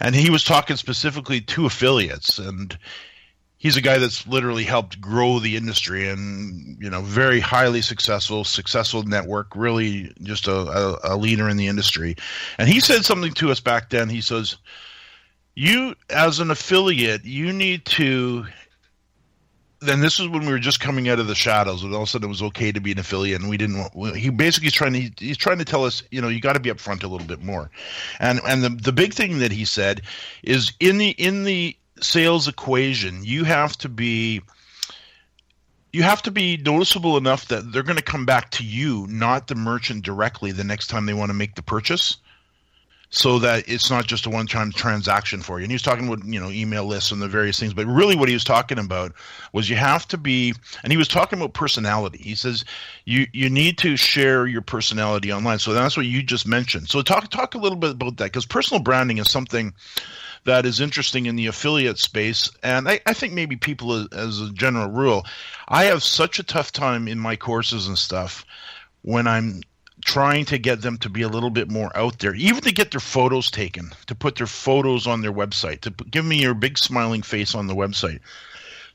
and 0.00 0.14
he 0.14 0.30
was 0.30 0.44
talking 0.44 0.76
specifically 0.76 1.40
to 1.42 1.66
affiliates 1.66 2.38
and 2.38 2.78
he's 3.58 3.76
a 3.76 3.80
guy 3.80 3.98
that's 3.98 4.26
literally 4.26 4.64
helped 4.64 5.00
grow 5.00 5.38
the 5.38 5.56
industry 5.56 6.08
and 6.08 6.80
you 6.80 6.90
know 6.90 7.00
very 7.00 7.40
highly 7.40 7.82
successful 7.82 8.44
successful 8.44 9.02
network 9.02 9.54
really 9.56 10.12
just 10.22 10.46
a, 10.46 10.54
a, 10.54 11.14
a, 11.14 11.16
leader 11.16 11.48
in 11.48 11.56
the 11.56 11.66
industry. 11.66 12.16
And 12.58 12.68
he 12.68 12.80
said 12.80 13.04
something 13.04 13.32
to 13.34 13.50
us 13.50 13.60
back 13.60 13.90
then. 13.90 14.08
He 14.08 14.20
says 14.20 14.56
you 15.54 15.94
as 16.10 16.38
an 16.38 16.50
affiliate 16.50 17.24
you 17.24 17.52
need 17.52 17.84
to 17.86 18.46
then 19.80 20.00
this 20.00 20.18
is 20.18 20.28
when 20.28 20.46
we 20.46 20.52
were 20.52 20.58
just 20.58 20.80
coming 20.80 21.08
out 21.08 21.18
of 21.18 21.26
the 21.26 21.34
shadows 21.34 21.82
and 21.82 21.94
all 21.94 22.02
of 22.02 22.08
a 22.08 22.10
sudden 22.10 22.26
it 22.26 22.28
was 22.28 22.42
okay 22.42 22.72
to 22.72 22.80
be 22.80 22.92
an 22.92 22.98
affiliate 22.98 23.40
and 23.40 23.50
we 23.50 23.56
didn't 23.56 23.90
want, 23.94 24.16
he 24.16 24.30
basically 24.30 24.68
is 24.68 24.72
trying 24.72 24.92
to 24.92 25.10
he's 25.18 25.36
trying 25.36 25.58
to 25.58 25.64
tell 25.64 25.84
us 25.84 26.02
you 26.10 26.20
know 26.20 26.28
you 26.28 26.40
got 26.40 26.54
to 26.54 26.60
be 26.60 26.70
upfront 26.70 27.02
a 27.04 27.06
little 27.06 27.26
bit 27.26 27.42
more 27.42 27.70
and 28.18 28.40
and 28.46 28.62
the 28.62 28.70
the 28.70 28.92
big 28.92 29.12
thing 29.12 29.38
that 29.40 29.52
he 29.52 29.64
said 29.64 30.02
is 30.42 30.72
in 30.80 30.98
the 30.98 31.10
in 31.10 31.44
the 31.44 31.76
sales 32.00 32.48
equation, 32.48 33.24
you 33.24 33.44
have 33.44 33.76
to 33.78 33.88
be 33.88 34.42
you 35.92 36.02
have 36.02 36.22
to 36.22 36.30
be 36.30 36.56
noticeable 36.58 37.16
enough 37.16 37.48
that 37.48 37.72
they're 37.72 37.82
going 37.82 37.96
to 37.96 38.02
come 38.02 38.26
back 38.26 38.50
to 38.50 38.64
you, 38.64 39.06
not 39.08 39.46
the 39.46 39.54
merchant 39.54 40.04
directly 40.04 40.52
the 40.52 40.64
next 40.64 40.88
time 40.88 41.06
they 41.06 41.14
want 41.14 41.30
to 41.30 41.34
make 41.34 41.54
the 41.54 41.62
purchase. 41.62 42.18
So 43.08 43.38
that 43.38 43.68
it's 43.68 43.88
not 43.88 44.06
just 44.06 44.26
a 44.26 44.30
one-time 44.30 44.72
transaction 44.72 45.40
for 45.40 45.58
you. 45.58 45.64
And 45.64 45.70
he 45.70 45.76
was 45.76 45.82
talking 45.82 46.08
about, 46.08 46.24
you 46.24 46.40
know, 46.40 46.50
email 46.50 46.84
lists 46.84 47.12
and 47.12 47.22
the 47.22 47.28
various 47.28 47.58
things, 47.58 47.72
but 47.72 47.86
really 47.86 48.16
what 48.16 48.28
he 48.28 48.34
was 48.34 48.42
talking 48.42 48.80
about 48.80 49.12
was 49.52 49.70
you 49.70 49.76
have 49.76 50.08
to 50.08 50.18
be 50.18 50.52
and 50.82 50.92
he 50.92 50.96
was 50.96 51.06
talking 51.06 51.38
about 51.38 51.54
personality. 51.54 52.18
He 52.18 52.34
says 52.34 52.64
you 53.04 53.26
you 53.32 53.48
need 53.48 53.78
to 53.78 53.96
share 53.96 54.46
your 54.46 54.60
personality 54.60 55.32
online. 55.32 55.60
So 55.60 55.72
that's 55.72 55.96
what 55.96 56.06
you 56.06 56.22
just 56.22 56.48
mentioned. 56.48 56.88
So 56.88 57.00
talk 57.00 57.30
talk 57.30 57.54
a 57.54 57.58
little 57.58 57.78
bit 57.78 57.92
about 57.92 58.16
that 58.16 58.24
because 58.24 58.44
personal 58.44 58.82
branding 58.82 59.18
is 59.18 59.30
something 59.30 59.72
that 60.46 60.64
is 60.64 60.80
interesting 60.80 61.26
in 61.26 61.36
the 61.36 61.46
affiliate 61.46 61.98
space. 61.98 62.50
And 62.62 62.88
I, 62.88 63.00
I 63.04 63.12
think 63.12 63.34
maybe 63.34 63.56
people, 63.56 64.06
as 64.14 64.40
a 64.40 64.50
general 64.52 64.88
rule, 64.88 65.26
I 65.68 65.84
have 65.84 66.02
such 66.02 66.38
a 66.38 66.44
tough 66.44 66.72
time 66.72 67.08
in 67.08 67.18
my 67.18 67.36
courses 67.36 67.86
and 67.86 67.98
stuff 67.98 68.46
when 69.02 69.26
I'm 69.26 69.60
trying 70.06 70.44
to 70.44 70.56
get 70.56 70.82
them 70.82 70.96
to 70.96 71.10
be 71.10 71.22
a 71.22 71.28
little 71.28 71.50
bit 71.50 71.68
more 71.68 71.94
out 71.96 72.20
there, 72.20 72.32
even 72.36 72.62
to 72.62 72.72
get 72.72 72.92
their 72.92 73.00
photos 73.00 73.50
taken, 73.50 73.92
to 74.06 74.14
put 74.14 74.36
their 74.36 74.46
photos 74.46 75.08
on 75.08 75.20
their 75.20 75.32
website, 75.32 75.80
to 75.80 75.90
give 75.90 76.24
me 76.24 76.40
your 76.40 76.54
big 76.54 76.78
smiling 76.78 77.22
face 77.22 77.56
on 77.56 77.66
the 77.66 77.74
website. 77.74 78.20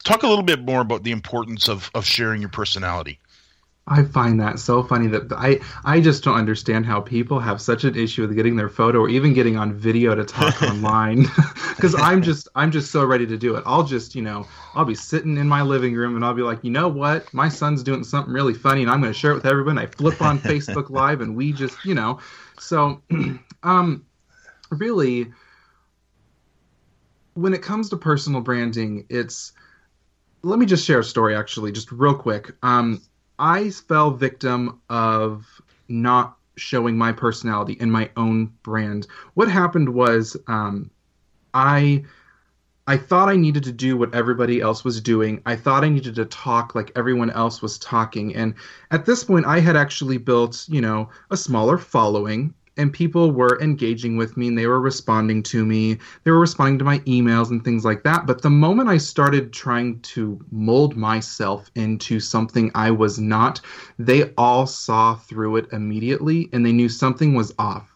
Talk 0.05 0.23
a 0.23 0.27
little 0.27 0.43
bit 0.43 0.63
more 0.63 0.79
about 0.79 1.03
the 1.03 1.11
importance 1.11 1.67
of, 1.67 1.91
of 1.93 2.05
sharing 2.05 2.39
your 2.39 2.49
personality. 2.49 3.19
I 3.87 4.03
find 4.03 4.39
that 4.39 4.59
so 4.59 4.83
funny 4.83 5.07
that 5.07 5.31
I 5.33 5.59
I 5.83 5.99
just 6.01 6.23
don't 6.23 6.37
understand 6.37 6.85
how 6.85 7.01
people 7.01 7.39
have 7.39 7.59
such 7.59 7.83
an 7.83 7.95
issue 7.95 8.21
with 8.21 8.35
getting 8.35 8.55
their 8.55 8.69
photo 8.69 8.99
or 8.99 9.09
even 9.09 9.33
getting 9.33 9.57
on 9.57 9.73
video 9.73 10.13
to 10.13 10.23
talk 10.23 10.61
online 10.63 11.23
because 11.75 11.95
I'm 11.95 12.21
just 12.21 12.47
I'm 12.55 12.71
just 12.71 12.91
so 12.91 13.03
ready 13.03 13.25
to 13.25 13.37
do 13.37 13.55
it. 13.55 13.63
I'll 13.65 13.83
just 13.83 14.13
you 14.13 14.21
know 14.21 14.45
I'll 14.75 14.85
be 14.85 14.95
sitting 14.95 15.37
in 15.37 15.47
my 15.47 15.63
living 15.63 15.95
room 15.95 16.15
and 16.15 16.23
I'll 16.23 16.35
be 16.35 16.43
like 16.43 16.63
you 16.63 16.71
know 16.71 16.87
what 16.87 17.33
my 17.33 17.49
son's 17.49 17.81
doing 17.81 18.03
something 18.03 18.33
really 18.33 18.53
funny 18.53 18.83
and 18.83 18.91
I'm 18.91 19.01
going 19.01 19.13
to 19.13 19.17
share 19.17 19.31
it 19.31 19.35
with 19.35 19.45
everyone. 19.47 19.79
I 19.79 19.87
flip 19.87 20.21
on 20.21 20.39
Facebook 20.39 20.89
Live 20.89 21.21
and 21.21 21.35
we 21.35 21.51
just 21.51 21.83
you 21.83 21.95
know 21.95 22.19
so 22.59 23.01
um 23.63 24.05
really 24.69 25.33
when 27.33 27.53
it 27.53 27.61
comes 27.61 27.89
to 27.89 27.97
personal 27.97 28.41
branding 28.41 29.05
it's 29.09 29.53
let 30.43 30.59
me 30.59 30.65
just 30.65 30.85
share 30.85 30.99
a 30.99 31.03
story 31.03 31.35
actually 31.35 31.71
just 31.71 31.91
real 31.91 32.15
quick 32.15 32.51
um 32.63 33.01
I 33.39 33.69
fell 33.69 34.11
victim 34.11 34.81
of 34.89 35.61
not 35.87 36.37
showing 36.57 36.97
my 36.97 37.11
personality 37.11 37.73
in 37.73 37.89
my 37.91 38.09
own 38.17 38.53
brand. 38.63 39.07
What 39.33 39.49
happened 39.49 39.89
was 39.89 40.37
um, 40.47 40.91
I 41.53 42.03
I 42.87 42.97
thought 42.97 43.29
I 43.29 43.35
needed 43.35 43.63
to 43.65 43.71
do 43.71 43.95
what 43.95 44.13
everybody 44.13 44.59
else 44.59 44.83
was 44.83 44.99
doing. 44.99 45.41
I 45.45 45.55
thought 45.55 45.83
I 45.83 45.89
needed 45.89 46.15
to 46.15 46.25
talk 46.25 46.75
like 46.75 46.91
everyone 46.95 47.29
else 47.29 47.61
was 47.61 47.77
talking. 47.77 48.35
And 48.35 48.55
at 48.89 49.05
this 49.05 49.23
point 49.23 49.45
I 49.45 49.59
had 49.59 49.75
actually 49.75 50.17
built, 50.17 50.65
you 50.67 50.81
know, 50.81 51.09
a 51.29 51.37
smaller 51.37 51.77
following 51.77 52.53
and 52.77 52.93
people 52.93 53.31
were 53.31 53.61
engaging 53.61 54.15
with 54.15 54.37
me 54.37 54.47
and 54.47 54.57
they 54.57 54.67
were 54.67 54.79
responding 54.79 55.43
to 55.43 55.65
me. 55.65 55.97
They 56.23 56.31
were 56.31 56.39
responding 56.39 56.79
to 56.79 56.85
my 56.85 56.99
emails 56.99 57.49
and 57.49 57.63
things 57.63 57.83
like 57.83 58.03
that. 58.03 58.25
But 58.25 58.41
the 58.41 58.49
moment 58.49 58.89
I 58.89 58.97
started 58.97 59.51
trying 59.51 59.99
to 60.01 60.39
mold 60.51 60.95
myself 60.95 61.69
into 61.75 62.19
something 62.19 62.71
I 62.73 62.91
was 62.91 63.19
not, 63.19 63.59
they 63.99 64.31
all 64.37 64.65
saw 64.65 65.15
through 65.15 65.57
it 65.57 65.67
immediately 65.73 66.49
and 66.53 66.65
they 66.65 66.71
knew 66.71 66.89
something 66.89 67.33
was 67.33 67.53
off. 67.59 67.93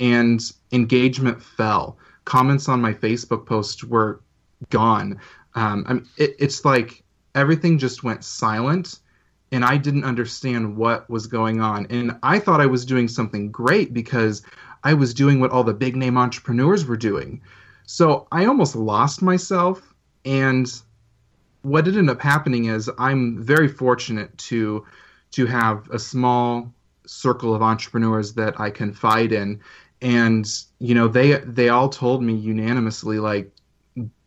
And 0.00 0.40
engagement 0.72 1.42
fell. 1.42 1.98
Comments 2.24 2.68
on 2.68 2.80
my 2.80 2.92
Facebook 2.92 3.46
post 3.46 3.84
were 3.84 4.20
gone. 4.70 5.20
Um, 5.54 5.84
I 5.86 5.92
mean, 5.94 6.06
it, 6.16 6.34
it's 6.38 6.64
like 6.64 7.04
everything 7.34 7.78
just 7.78 8.02
went 8.02 8.24
silent 8.24 8.98
and 9.52 9.64
I 9.64 9.76
didn't 9.76 10.04
understand 10.04 10.76
what 10.76 11.08
was 11.08 11.26
going 11.26 11.60
on. 11.60 11.86
And 11.90 12.18
I 12.22 12.38
thought 12.38 12.60
I 12.60 12.66
was 12.66 12.84
doing 12.84 13.08
something 13.08 13.50
great 13.50 13.92
because 13.94 14.42
I 14.82 14.94
was 14.94 15.14
doing 15.14 15.40
what 15.40 15.50
all 15.50 15.64
the 15.64 15.74
big 15.74 15.96
name 15.96 16.18
entrepreneurs 16.18 16.84
were 16.84 16.96
doing. 16.96 17.40
So 17.84 18.26
I 18.32 18.46
almost 18.46 18.74
lost 18.74 19.22
myself. 19.22 19.94
And 20.24 20.70
what 21.62 21.86
ended 21.86 22.08
up 22.08 22.20
happening 22.20 22.66
is 22.66 22.90
I'm 22.98 23.42
very 23.42 23.68
fortunate 23.68 24.36
to 24.38 24.84
to 25.32 25.46
have 25.46 25.88
a 25.90 25.98
small 25.98 26.72
circle 27.06 27.54
of 27.54 27.62
entrepreneurs 27.62 28.34
that 28.34 28.58
I 28.60 28.70
confide 28.70 29.32
in. 29.32 29.60
And, 30.02 30.48
you 30.78 30.94
know, 30.94 31.08
they 31.08 31.38
they 31.38 31.68
all 31.68 31.88
told 31.88 32.22
me 32.22 32.34
unanimously, 32.34 33.18
like, 33.18 33.50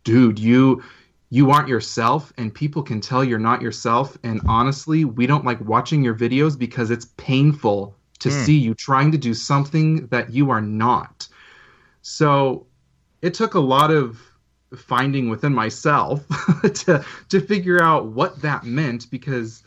dude, 0.04 0.38
you 0.38 0.82
you 1.30 1.52
aren't 1.52 1.68
yourself 1.68 2.32
and 2.36 2.52
people 2.52 2.82
can 2.82 3.00
tell 3.00 3.22
you're 3.24 3.38
not 3.38 3.62
yourself. 3.62 4.18
And 4.24 4.40
honestly 4.46 5.04
we 5.04 5.26
don't 5.26 5.44
like 5.44 5.60
watching 5.60 6.02
your 6.02 6.14
videos 6.14 6.58
because 6.58 6.90
it's 6.90 7.06
painful 7.16 7.96
to 8.18 8.28
mm. 8.28 8.44
see 8.44 8.58
you 8.58 8.74
trying 8.74 9.12
to 9.12 9.18
do 9.18 9.32
something 9.32 10.08
that 10.08 10.32
you 10.32 10.50
are 10.50 10.60
not. 10.60 11.28
So 12.02 12.66
it 13.22 13.34
took 13.34 13.54
a 13.54 13.60
lot 13.60 13.90
of 13.90 14.20
finding 14.76 15.28
within 15.28 15.54
myself 15.54 16.24
to 16.62 17.04
to 17.28 17.40
figure 17.40 17.82
out 17.82 18.06
what 18.06 18.40
that 18.42 18.64
meant 18.64 19.10
because 19.10 19.62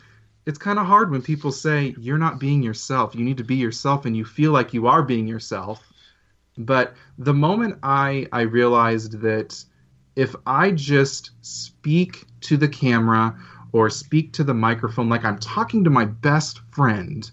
it's 0.46 0.58
kind 0.58 0.78
of 0.78 0.86
hard 0.86 1.10
when 1.10 1.22
people 1.22 1.52
say 1.52 1.94
you're 1.98 2.18
not 2.18 2.38
being 2.38 2.62
yourself. 2.62 3.14
You 3.14 3.24
need 3.24 3.38
to 3.38 3.44
be 3.44 3.56
yourself 3.56 4.04
and 4.04 4.16
you 4.16 4.24
feel 4.24 4.52
like 4.52 4.74
you 4.74 4.86
are 4.86 5.02
being 5.02 5.26
yourself. 5.26 5.82
But 6.58 6.94
the 7.18 7.34
moment 7.34 7.78
i 7.82 8.26
i 8.32 8.42
realized 8.42 9.20
that 9.20 9.64
if 10.16 10.34
I 10.46 10.70
just 10.70 11.30
speak 11.42 12.24
to 12.42 12.56
the 12.56 12.68
camera 12.68 13.36
or 13.72 13.90
speak 13.90 14.32
to 14.34 14.44
the 14.44 14.54
microphone 14.54 15.08
like 15.08 15.24
I'm 15.24 15.38
talking 15.38 15.82
to 15.84 15.90
my 15.90 16.04
best 16.04 16.60
friend, 16.70 17.30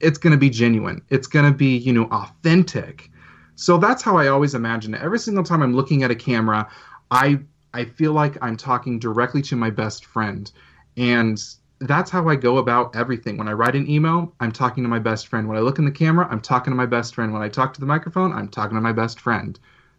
it's 0.00 0.18
going 0.18 0.32
to 0.32 0.38
be 0.38 0.50
genuine. 0.50 1.02
It's 1.08 1.26
going 1.26 1.50
to 1.50 1.56
be, 1.56 1.76
you 1.76 1.92
know, 1.92 2.04
authentic. 2.04 3.10
So 3.56 3.78
that's 3.78 4.02
how 4.02 4.16
I 4.16 4.28
always 4.28 4.54
imagine 4.54 4.94
it. 4.94 5.02
Every 5.02 5.18
single 5.18 5.42
time 5.42 5.62
I'm 5.62 5.74
looking 5.74 6.04
at 6.04 6.10
a 6.10 6.14
camera, 6.14 6.70
I 7.10 7.40
I 7.74 7.84
feel 7.84 8.12
like 8.12 8.38
I'm 8.40 8.56
talking 8.56 8.98
directly 8.98 9.42
to 9.42 9.56
my 9.56 9.70
best 9.70 10.04
friend. 10.06 10.50
And 10.96 11.42
that's 11.80 12.10
how 12.10 12.28
I 12.28 12.36
go 12.36 12.58
about 12.58 12.96
everything. 12.96 13.36
When 13.36 13.48
I 13.48 13.52
write 13.52 13.76
an 13.76 13.88
email, 13.90 14.32
I'm 14.40 14.52
talking 14.52 14.82
to 14.84 14.88
my 14.88 14.98
best 14.98 15.28
friend. 15.28 15.46
When 15.46 15.56
I 15.56 15.60
look 15.60 15.78
in 15.78 15.84
the 15.84 15.90
camera, 15.90 16.26
I'm 16.30 16.40
talking 16.40 16.70
to 16.70 16.76
my 16.76 16.86
best 16.86 17.14
friend. 17.14 17.32
When 17.32 17.42
I 17.42 17.48
talk 17.48 17.74
to 17.74 17.80
the 17.80 17.86
microphone, 17.86 18.32
I'm 18.32 18.48
talking 18.48 18.76
to 18.76 18.80
my 18.80 18.92
best 18.92 19.20
friend. 19.20 19.58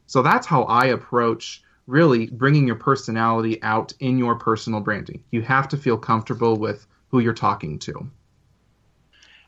So 0.09 0.23
that's 0.23 0.47
how 0.47 0.63
I 0.63 0.87
approach 0.87 1.61
really 1.85 2.25
bringing 2.25 2.65
your 2.65 2.77
personality 2.77 3.61
out 3.61 3.93
in 3.99 4.17
your 4.17 4.33
personal 4.39 4.79
branding. 4.79 5.23
You 5.29 5.43
have 5.43 5.67
to 5.69 5.77
feel 5.77 5.99
comfortable 5.99 6.57
with 6.57 6.87
who 7.09 7.19
you're 7.19 7.35
talking 7.35 7.77
to. 7.77 8.09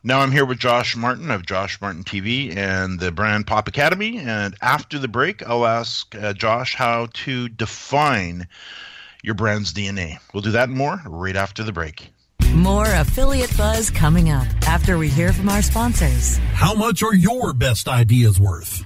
Now 0.04 0.20
I'm 0.20 0.32
here 0.32 0.46
with 0.46 0.60
Josh 0.60 0.96
Martin 0.96 1.32
of 1.32 1.48
Josh 1.48 1.82
Martin 1.82 2.04
TV 2.04 2.56
and 2.56 3.00
the 3.00 3.12
Brand 3.12 3.48
Pop 3.48 3.68
Academy. 3.68 4.20
And 4.20 4.54
after 4.62 5.00
the 5.00 5.08
break, 5.08 5.42
I'll 5.48 5.66
ask 5.66 6.14
uh, 6.14 6.34
Josh 6.34 6.76
how 6.76 7.08
to 7.12 7.50
define 7.50 8.48
your 9.24 9.34
brand's 9.34 9.74
DNA. 9.74 10.20
We'll 10.32 10.44
do 10.44 10.52
that 10.52 10.70
and 10.70 10.78
more 10.78 11.02
right 11.08 11.36
after 11.36 11.64
the 11.64 11.74
break. 11.74 12.08
More 12.54 12.86
affiliate 12.86 13.58
buzz 13.58 13.90
coming 13.90 14.30
up 14.30 14.46
after 14.68 15.00
we 15.00 15.08
hear 15.08 15.34
from 15.34 15.50
our 15.50 15.64
sponsors. 15.64 16.38
How 16.54 16.76
much 16.76 17.02
are 17.02 17.16
your 17.16 17.54
best 17.54 17.88
ideas 17.88 18.40
worth? 18.40 18.86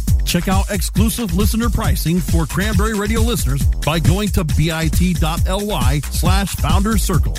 Check 0.25 0.47
out 0.47 0.69
exclusive 0.71 1.33
listener 1.33 1.69
pricing 1.69 2.19
for 2.19 2.45
Cranberry 2.45 2.93
Radio 2.93 3.21
listeners 3.21 3.63
by 3.85 3.99
going 3.99 4.29
to 4.29 4.43
bit.ly 4.43 5.99
slash 6.11 6.55
founders 6.55 7.01
circle. 7.01 7.35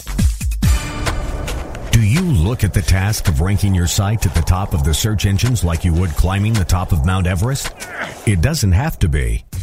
Do 1.92 2.02
you 2.02 2.22
look 2.22 2.64
at 2.64 2.72
the 2.72 2.82
task 2.82 3.28
of 3.28 3.40
ranking 3.40 3.74
your 3.74 3.86
site 3.86 4.24
at 4.24 4.34
the 4.34 4.40
top 4.40 4.72
of 4.72 4.82
the 4.82 4.94
search 4.94 5.26
engines 5.26 5.62
like 5.62 5.84
you 5.84 5.92
would 5.92 6.10
climbing 6.10 6.54
the 6.54 6.64
top 6.64 6.92
of 6.92 7.04
Mount 7.04 7.26
Everest? 7.26 7.70
It 8.26 8.40
doesn't 8.40 8.72
have 8.72 8.98
to 9.00 9.08
be. 9.08 9.44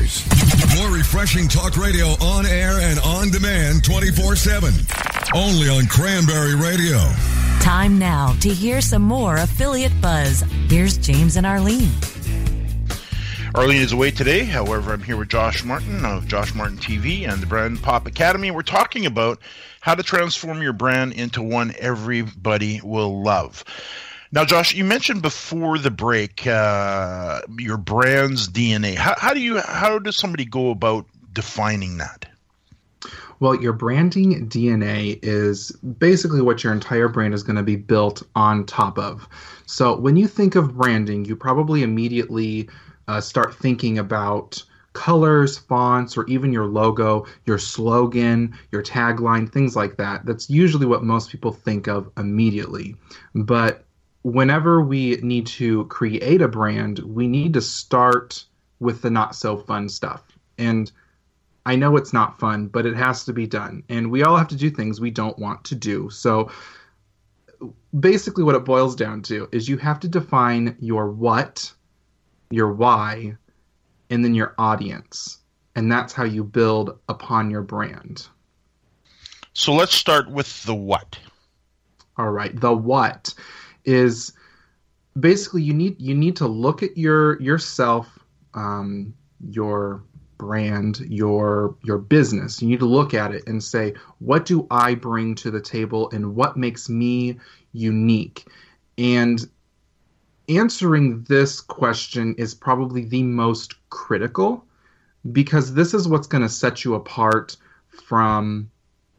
More 0.00 0.90
refreshing 0.90 1.46
talk 1.46 1.76
radio 1.76 2.06
on 2.22 2.46
air 2.46 2.80
and 2.80 2.98
on 3.00 3.30
demand 3.30 3.84
24 3.84 4.34
7. 4.34 4.72
Only 5.34 5.68
on 5.68 5.86
Cranberry 5.88 6.54
Radio. 6.54 6.98
Time 7.60 7.98
now 7.98 8.32
to 8.40 8.48
hear 8.48 8.80
some 8.80 9.02
more 9.02 9.36
affiliate 9.36 9.92
buzz. 10.00 10.40
Here's 10.70 10.96
James 10.96 11.36
and 11.36 11.44
Arlene. 11.44 11.90
Arlene 13.54 13.82
is 13.82 13.92
away 13.92 14.10
today. 14.10 14.44
However, 14.44 14.94
I'm 14.94 15.02
here 15.02 15.18
with 15.18 15.28
Josh 15.28 15.64
Martin 15.64 16.06
of 16.06 16.26
Josh 16.26 16.54
Martin 16.54 16.78
TV 16.78 17.30
and 17.30 17.42
the 17.42 17.46
Brand 17.46 17.82
Pop 17.82 18.06
Academy. 18.06 18.50
We're 18.50 18.62
talking 18.62 19.04
about 19.04 19.38
how 19.80 19.94
to 19.94 20.02
transform 20.02 20.62
your 20.62 20.72
brand 20.72 21.12
into 21.12 21.42
one 21.42 21.74
everybody 21.78 22.80
will 22.82 23.22
love. 23.22 23.64
Now, 24.32 24.44
Josh, 24.44 24.74
you 24.74 24.84
mentioned 24.84 25.22
before 25.22 25.78
the 25.78 25.90
break 25.90 26.46
uh, 26.46 27.40
your 27.58 27.76
brand's 27.76 28.48
DNA. 28.48 28.94
How, 28.94 29.14
how 29.18 29.34
do 29.34 29.40
you 29.40 29.60
how 29.60 29.98
does 29.98 30.16
somebody 30.16 30.44
go 30.44 30.70
about 30.70 31.06
defining 31.32 31.98
that? 31.98 32.26
Well, 33.40 33.60
your 33.60 33.72
branding 33.72 34.48
DNA 34.48 35.18
is 35.22 35.72
basically 35.72 36.42
what 36.42 36.62
your 36.62 36.72
entire 36.72 37.08
brand 37.08 37.34
is 37.34 37.42
going 37.42 37.56
to 37.56 37.62
be 37.62 37.76
built 37.76 38.22
on 38.36 38.66
top 38.66 38.98
of. 38.98 39.26
So, 39.66 39.98
when 39.98 40.16
you 40.16 40.28
think 40.28 40.54
of 40.54 40.76
branding, 40.76 41.24
you 41.24 41.34
probably 41.34 41.82
immediately 41.82 42.68
uh, 43.08 43.20
start 43.20 43.54
thinking 43.54 43.98
about 43.98 44.62
colors, 44.92 45.58
fonts, 45.58 46.16
or 46.16 46.24
even 46.26 46.52
your 46.52 46.66
logo, 46.66 47.26
your 47.46 47.58
slogan, 47.58 48.56
your 48.70 48.82
tagline, 48.82 49.50
things 49.50 49.74
like 49.74 49.96
that. 49.96 50.24
That's 50.24 50.50
usually 50.50 50.86
what 50.86 51.02
most 51.02 51.30
people 51.30 51.52
think 51.52 51.88
of 51.88 52.10
immediately. 52.16 52.94
But 53.34 53.86
whenever 54.22 54.82
we 54.82 55.16
need 55.16 55.46
to 55.46 55.84
create 55.86 56.42
a 56.42 56.48
brand, 56.48 56.98
we 57.00 57.26
need 57.26 57.54
to 57.54 57.60
start 57.60 58.44
with 58.78 59.02
the 59.02 59.10
not 59.10 59.34
so 59.34 59.56
fun 59.56 59.88
stuff. 59.88 60.22
And 60.58 60.90
I 61.66 61.76
know 61.76 61.96
it's 61.96 62.12
not 62.12 62.38
fun, 62.38 62.66
but 62.68 62.86
it 62.86 62.96
has 62.96 63.24
to 63.24 63.32
be 63.32 63.46
done. 63.46 63.82
And 63.88 64.10
we 64.10 64.22
all 64.22 64.36
have 64.36 64.48
to 64.48 64.56
do 64.56 64.70
things 64.70 65.00
we 65.00 65.10
don't 65.10 65.38
want 65.38 65.64
to 65.64 65.74
do. 65.74 66.10
So 66.10 66.50
basically, 67.98 68.44
what 68.44 68.54
it 68.54 68.64
boils 68.64 68.96
down 68.96 69.22
to 69.22 69.48
is 69.52 69.68
you 69.68 69.76
have 69.78 70.00
to 70.00 70.08
define 70.08 70.76
your 70.80 71.10
what, 71.10 71.72
your 72.50 72.72
why, 72.72 73.36
and 74.08 74.24
then 74.24 74.34
your 74.34 74.54
audience. 74.58 75.38
And 75.76 75.90
that's 75.90 76.12
how 76.12 76.24
you 76.24 76.44
build 76.44 76.98
upon 77.08 77.50
your 77.50 77.62
brand. 77.62 78.26
So 79.52 79.72
let's 79.72 79.94
start 79.94 80.30
with 80.30 80.62
the 80.64 80.74
what. 80.74 81.18
All 82.16 82.30
right. 82.30 82.58
The 82.58 82.72
what 82.72 83.34
is 83.84 84.32
basically 85.18 85.62
you 85.62 85.74
need 85.74 86.00
you 86.00 86.14
need 86.14 86.36
to 86.36 86.46
look 86.46 86.82
at 86.82 86.96
your 86.96 87.40
yourself, 87.40 88.18
um, 88.54 89.14
your 89.48 90.02
brand, 90.38 91.00
your 91.00 91.76
your 91.82 91.98
business. 91.98 92.62
You 92.62 92.68
need 92.68 92.80
to 92.80 92.86
look 92.86 93.14
at 93.14 93.34
it 93.34 93.46
and 93.46 93.62
say, 93.62 93.94
what 94.18 94.46
do 94.46 94.66
I 94.70 94.94
bring 94.94 95.34
to 95.36 95.50
the 95.50 95.60
table, 95.60 96.10
and 96.12 96.34
what 96.34 96.56
makes 96.56 96.88
me 96.88 97.38
unique? 97.72 98.46
And 98.98 99.48
answering 100.48 101.22
this 101.24 101.60
question 101.60 102.34
is 102.36 102.54
probably 102.54 103.04
the 103.04 103.22
most 103.22 103.74
critical 103.90 104.64
because 105.32 105.74
this 105.74 105.94
is 105.94 106.08
what's 106.08 106.26
going 106.26 106.42
to 106.42 106.48
set 106.48 106.84
you 106.84 106.94
apart 106.94 107.56
from 107.88 108.70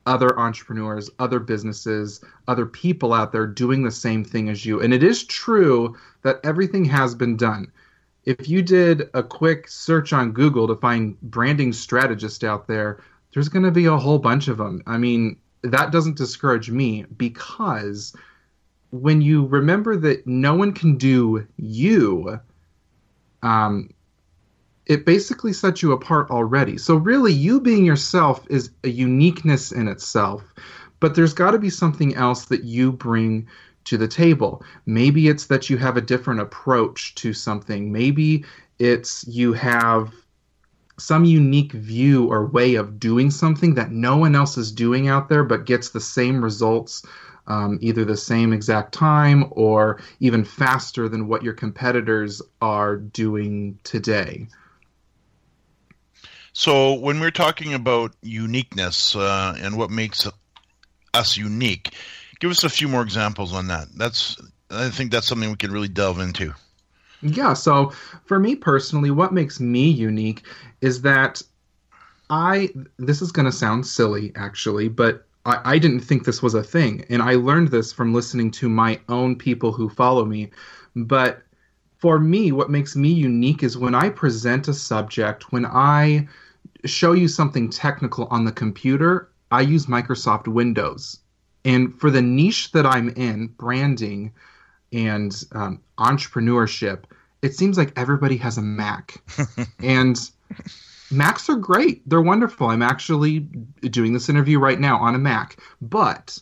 other 0.05 0.37
entrepreneurs, 0.39 1.09
other 1.19 1.39
businesses, 1.39 2.21
other 2.47 2.65
people 2.65 3.13
out 3.13 3.31
there 3.31 3.47
doing 3.47 3.83
the 3.83 3.91
same 3.91 4.23
thing 4.23 4.49
as 4.49 4.65
you. 4.65 4.81
And 4.81 4.93
it 4.93 5.03
is 5.03 5.23
true 5.23 5.95
that 6.23 6.39
everything 6.43 6.85
has 6.85 7.15
been 7.15 7.37
done. 7.37 7.71
If 8.25 8.47
you 8.47 8.61
did 8.61 9.09
a 9.13 9.23
quick 9.23 9.67
search 9.67 10.13
on 10.13 10.31
Google 10.31 10.67
to 10.67 10.75
find 10.75 11.19
branding 11.21 11.73
strategists 11.73 12.43
out 12.43 12.67
there, 12.67 13.01
there's 13.33 13.49
going 13.49 13.65
to 13.65 13.71
be 13.71 13.85
a 13.85 13.97
whole 13.97 14.19
bunch 14.19 14.47
of 14.47 14.57
them. 14.57 14.83
I 14.85 14.97
mean, 14.97 15.37
that 15.63 15.91
doesn't 15.91 16.17
discourage 16.17 16.69
me 16.69 17.05
because 17.17 18.15
when 18.91 19.21
you 19.21 19.45
remember 19.45 19.95
that 19.95 20.27
no 20.27 20.53
one 20.53 20.73
can 20.73 20.97
do 20.97 21.47
you, 21.57 22.39
um, 23.41 23.89
it 24.85 25.05
basically 25.05 25.53
sets 25.53 25.81
you 25.81 25.91
apart 25.91 26.29
already. 26.29 26.77
So, 26.77 26.95
really, 26.95 27.33
you 27.33 27.61
being 27.61 27.85
yourself 27.85 28.45
is 28.49 28.71
a 28.83 28.89
uniqueness 28.89 29.71
in 29.71 29.87
itself, 29.87 30.43
but 30.99 31.15
there's 31.15 31.33
got 31.33 31.51
to 31.51 31.59
be 31.59 31.69
something 31.69 32.15
else 32.15 32.45
that 32.45 32.63
you 32.63 32.91
bring 32.91 33.47
to 33.85 33.97
the 33.97 34.07
table. 34.07 34.63
Maybe 34.85 35.27
it's 35.27 35.45
that 35.47 35.69
you 35.69 35.77
have 35.77 35.97
a 35.97 36.01
different 36.01 36.41
approach 36.41 37.15
to 37.15 37.33
something, 37.33 37.91
maybe 37.91 38.45
it's 38.79 39.25
you 39.27 39.53
have 39.53 40.13
some 40.97 41.25
unique 41.25 41.71
view 41.71 42.27
or 42.31 42.45
way 42.45 42.75
of 42.75 42.99
doing 42.99 43.31
something 43.31 43.73
that 43.73 43.91
no 43.91 44.17
one 44.17 44.35
else 44.35 44.57
is 44.57 44.71
doing 44.71 45.07
out 45.07 45.29
there 45.29 45.43
but 45.43 45.65
gets 45.65 45.89
the 45.89 45.99
same 45.99 46.43
results 46.43 47.03
um, 47.47 47.79
either 47.81 48.05
the 48.05 48.17
same 48.17 48.53
exact 48.53 48.93
time 48.93 49.45
or 49.51 49.99
even 50.19 50.43
faster 50.43 51.09
than 51.09 51.27
what 51.27 51.43
your 51.43 51.53
competitors 51.53 52.41
are 52.61 52.95
doing 52.97 53.79
today. 53.83 54.47
So, 56.53 56.93
when 56.95 57.19
we're 57.19 57.31
talking 57.31 57.73
about 57.73 58.13
uniqueness 58.21 59.15
uh, 59.15 59.55
and 59.59 59.77
what 59.77 59.89
makes 59.89 60.27
us 61.13 61.37
unique, 61.37 61.93
give 62.39 62.51
us 62.51 62.63
a 62.63 62.69
few 62.69 62.87
more 62.87 63.01
examples 63.01 63.53
on 63.53 63.67
that. 63.67 63.87
That's 63.95 64.37
I 64.69 64.89
think 64.89 65.11
that's 65.11 65.27
something 65.27 65.49
we 65.49 65.55
can 65.55 65.71
really 65.71 65.87
delve 65.87 66.19
into. 66.19 66.53
Yeah. 67.21 67.53
So, 67.53 67.93
for 68.25 68.39
me 68.39 68.55
personally, 68.55 69.11
what 69.11 69.33
makes 69.33 69.59
me 69.59 69.89
unique 69.89 70.43
is 70.81 71.01
that 71.03 71.41
I. 72.29 72.69
This 72.97 73.21
is 73.21 73.31
going 73.31 73.45
to 73.45 73.51
sound 73.51 73.85
silly, 73.85 74.31
actually, 74.35 74.89
but 74.89 75.25
I, 75.45 75.75
I 75.75 75.79
didn't 75.79 76.01
think 76.01 76.25
this 76.25 76.41
was 76.41 76.53
a 76.53 76.63
thing, 76.63 77.05
and 77.09 77.21
I 77.21 77.35
learned 77.35 77.69
this 77.69 77.93
from 77.93 78.13
listening 78.13 78.51
to 78.51 78.69
my 78.69 78.99
own 79.07 79.35
people 79.35 79.71
who 79.71 79.89
follow 79.89 80.25
me. 80.25 80.51
But 80.95 81.43
for 82.01 82.19
me, 82.19 82.51
what 82.51 82.71
makes 82.71 82.95
me 82.95 83.09
unique 83.09 83.61
is 83.61 83.77
when 83.77 83.93
I 83.93 84.09
present 84.09 84.67
a 84.67 84.73
subject, 84.73 85.51
when 85.51 85.67
I 85.67 86.27
show 86.83 87.13
you 87.13 87.27
something 87.27 87.69
technical 87.69 88.27
on 88.31 88.43
the 88.43 88.51
computer, 88.51 89.29
I 89.51 89.61
use 89.61 89.85
Microsoft 89.85 90.47
Windows. 90.47 91.19
And 91.63 91.97
for 91.99 92.09
the 92.09 92.23
niche 92.23 92.71
that 92.71 92.87
I'm 92.87 93.09
in, 93.09 93.47
branding 93.49 94.33
and 94.91 95.31
um, 95.51 95.79
entrepreneurship, 95.99 97.03
it 97.43 97.55
seems 97.55 97.77
like 97.77 97.93
everybody 97.95 98.37
has 98.37 98.57
a 98.57 98.63
Mac. 98.63 99.21
and 99.79 100.17
Macs 101.11 101.49
are 101.49 101.55
great. 101.55 102.07
They're 102.09 102.19
wonderful. 102.19 102.67
I'm 102.67 102.81
actually 102.81 103.41
doing 103.81 104.13
this 104.13 104.27
interview 104.27 104.57
right 104.57 104.79
now 104.79 104.97
on 104.97 105.13
a 105.13 105.19
Mac. 105.19 105.57
But 105.81 106.39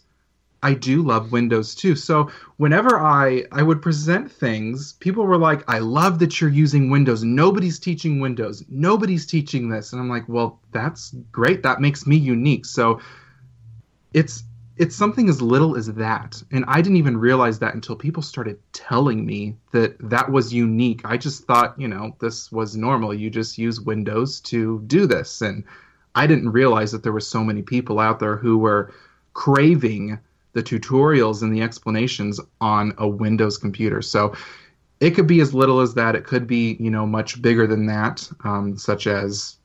I 0.62 0.74
do 0.74 1.02
love 1.02 1.32
Windows 1.32 1.74
too. 1.74 1.96
So 1.96 2.30
whenever 2.58 3.00
I 3.00 3.46
I 3.52 3.64
would 3.64 3.82
present 3.82 4.32
things, 4.32 4.94
people 4.94 5.26
were 5.26 5.38
like, 5.38 5.64
"I 5.70 5.80
love 5.80 6.20
that 6.20 6.40
you're 6.40 6.50
using 6.50 6.90
Windows. 6.90 7.24
Nobody's 7.24 7.80
teaching 7.80 8.20
Windows. 8.20 8.64
Nobody's 8.70 9.26
teaching 9.26 9.70
this." 9.70 9.94
And 9.94 10.02
I'm 10.02 10.10
like, 10.10 10.28
"Well, 10.28 10.60
that's 10.72 11.16
great. 11.32 11.64
That 11.64 11.82
makes 11.82 12.06
me 12.06 12.18
unique." 12.18 12.66
So 12.66 13.00
it's 14.14 14.44
it's 14.78 14.96
something 14.96 15.28
as 15.28 15.42
little 15.42 15.76
as 15.76 15.88
that. 15.88 16.42
And 16.52 16.64
I 16.68 16.82
didn't 16.82 16.98
even 16.98 17.18
realize 17.18 17.60
that 17.60 17.76
until 17.76 17.98
people 17.98 18.24
started 18.24 18.60
telling 18.72 19.26
me 19.26 19.58
that 19.74 19.98
that 20.10 20.32
was 20.32 20.54
unique. 20.54 21.02
I 21.04 21.18
just 21.18 21.44
thought, 21.44 21.76
you 21.78 21.90
know, 21.90 22.16
this 22.22 22.50
was 22.50 22.78
normal. 22.78 23.14
You 23.14 23.30
just 23.30 23.58
use 23.58 23.82
Windows 23.82 24.40
to 24.42 24.82
do 24.88 25.06
this 25.06 25.42
and 25.42 25.66
I 26.16 26.28
didn't 26.28 26.50
realize 26.50 26.92
that 26.92 27.04
there 27.04 27.12
were 27.12 27.20
so 27.20 27.44
many 27.44 27.62
people 27.62 28.00
out 28.00 28.20
there 28.20 28.36
who 28.36 28.58
were 28.58 28.92
craving 29.34 30.20
the 30.54 30.64
tutorials 30.64 31.42
and 31.42 31.56
the 31.56 31.62
explanations 31.62 32.40
on 32.60 32.94
a 32.98 33.08
Windows 33.08 33.58
computer. 33.58 34.02
So 34.02 34.36
it 35.00 35.12
could 35.12 35.28
be 35.28 35.40
as 35.40 35.54
little 35.54 35.80
as 35.80 35.94
that. 35.94 36.16
It 36.16 36.26
could 36.26 36.48
be, 36.48 36.76
you 36.80 36.90
know, 36.90 37.06
much 37.06 37.42
bigger 37.42 37.68
than 37.68 37.86
that, 37.86 38.30
um, 38.44 38.78
such 38.78 39.08
as, 39.08 39.58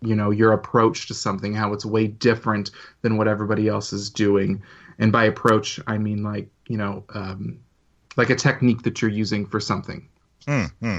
you 0.00 0.14
know, 0.14 0.30
your 0.30 0.52
approach 0.52 1.08
to 1.08 1.14
something, 1.14 1.54
how 1.54 1.72
it's 1.72 1.84
way 1.84 2.06
different 2.06 2.70
than 3.02 3.16
what 3.16 3.28
everybody 3.28 3.68
else 3.68 3.92
is 3.92 4.10
doing. 4.10 4.62
And 4.98 5.12
by 5.12 5.24
approach, 5.24 5.80
I 5.86 5.98
mean 5.98 6.22
like, 6.22 6.48
you 6.68 6.76
know, 6.76 7.04
um, 7.14 7.58
like 8.16 8.30
a 8.30 8.36
technique 8.36 8.82
that 8.82 9.02
you're 9.02 9.10
using 9.10 9.46
for 9.46 9.60
something. 9.60 10.08
Hmm. 10.46 10.98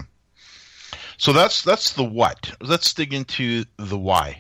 So 1.18 1.34
that's 1.34 1.64
that's 1.64 1.94
the 1.94 2.04
what. 2.04 2.52
Let's 2.62 2.94
dig 2.94 3.14
into 3.14 3.66
the 3.78 3.98
why. 3.98 4.40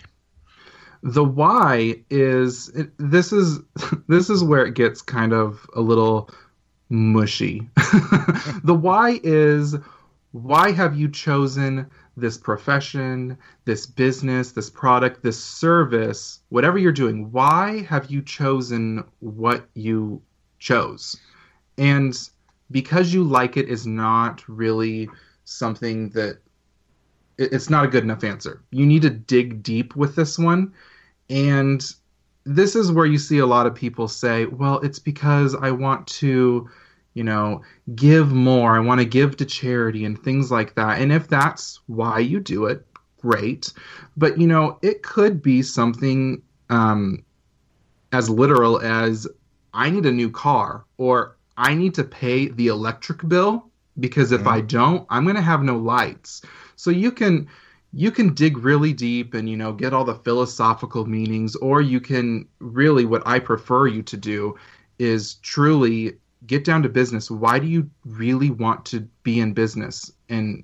The 1.01 1.23
why 1.23 2.03
is 2.09 2.69
it, 2.69 2.91
this 2.97 3.31
is 3.31 3.59
this 4.07 4.29
is 4.29 4.43
where 4.43 4.65
it 4.65 4.75
gets 4.75 5.01
kind 5.01 5.33
of 5.33 5.65
a 5.75 5.81
little 5.81 6.29
mushy. 6.89 7.69
the 8.63 8.77
why 8.79 9.19
is 9.23 9.75
why 10.31 10.71
have 10.71 10.95
you 10.95 11.09
chosen 11.09 11.89
this 12.15 12.37
profession, 12.37 13.37
this 13.65 13.85
business, 13.85 14.51
this 14.51 14.69
product, 14.69 15.23
this 15.23 15.41
service, 15.41 16.39
whatever 16.49 16.77
you're 16.77 16.91
doing? 16.91 17.31
Why 17.31 17.81
have 17.83 18.11
you 18.11 18.21
chosen 18.21 19.03
what 19.19 19.67
you 19.73 20.21
chose? 20.59 21.15
And 21.77 22.13
because 22.71 23.13
you 23.13 23.23
like 23.23 23.57
it 23.57 23.69
is 23.69 23.87
not 23.87 24.47
really 24.47 25.09
something 25.45 26.09
that 26.09 26.39
it's 27.37 27.69
not 27.69 27.85
a 27.85 27.87
good 27.87 28.03
enough 28.03 28.23
answer. 28.23 28.61
You 28.69 28.85
need 28.85 29.01
to 29.03 29.09
dig 29.09 29.63
deep 29.63 29.95
with 29.95 30.15
this 30.15 30.37
one. 30.37 30.73
And 31.29 31.83
this 32.45 32.75
is 32.75 32.91
where 32.91 33.05
you 33.05 33.17
see 33.17 33.39
a 33.39 33.45
lot 33.45 33.67
of 33.67 33.75
people 33.75 34.07
say, 34.07 34.45
well, 34.45 34.79
it's 34.79 34.99
because 34.99 35.55
I 35.55 35.71
want 35.71 36.07
to, 36.07 36.69
you 37.13 37.23
know, 37.23 37.61
give 37.95 38.31
more. 38.31 38.75
I 38.75 38.79
want 38.79 38.99
to 38.99 39.05
give 39.05 39.37
to 39.37 39.45
charity 39.45 40.05
and 40.05 40.21
things 40.21 40.51
like 40.51 40.75
that. 40.75 41.01
And 41.01 41.11
if 41.11 41.27
that's 41.27 41.79
why 41.87 42.19
you 42.19 42.39
do 42.39 42.65
it, 42.65 42.85
great. 43.17 43.71
But, 44.17 44.39
you 44.39 44.47
know, 44.47 44.79
it 44.81 45.03
could 45.03 45.41
be 45.41 45.61
something 45.61 46.41
um, 46.69 47.23
as 48.11 48.29
literal 48.29 48.79
as 48.81 49.27
I 49.73 49.89
need 49.89 50.05
a 50.05 50.11
new 50.11 50.31
car 50.31 50.85
or 50.97 51.37
I 51.57 51.75
need 51.75 51.93
to 51.95 52.03
pay 52.03 52.47
the 52.47 52.67
electric 52.67 53.27
bill 53.27 53.69
because 53.99 54.31
if 54.31 54.41
mm-hmm. 54.41 54.49
I 54.49 54.61
don't, 54.61 55.05
I'm 55.09 55.23
going 55.23 55.35
to 55.35 55.41
have 55.41 55.61
no 55.61 55.77
lights. 55.77 56.41
So 56.77 56.89
you 56.89 57.11
can 57.11 57.47
you 57.91 58.11
can 58.11 58.33
dig 58.33 58.57
really 58.57 58.93
deep 58.93 59.33
and 59.33 59.49
you 59.49 59.57
know 59.57 59.73
get 59.73 59.93
all 59.93 60.05
the 60.05 60.15
philosophical 60.15 61.05
meanings 61.05 61.55
or 61.55 61.81
you 61.81 61.99
can 61.99 62.47
really 62.59 63.05
what 63.05 63.23
I 63.25 63.39
prefer 63.39 63.87
you 63.87 64.03
to 64.03 64.17
do 64.17 64.57
is 64.99 65.35
truly 65.35 66.17
get 66.45 66.63
down 66.63 66.83
to 66.83 66.89
business. 66.89 67.31
Why 67.31 67.59
do 67.59 67.67
you 67.67 67.89
really 68.05 68.49
want 68.49 68.85
to 68.87 69.01
be 69.23 69.39
in 69.39 69.53
business? 69.53 70.11
And 70.29 70.63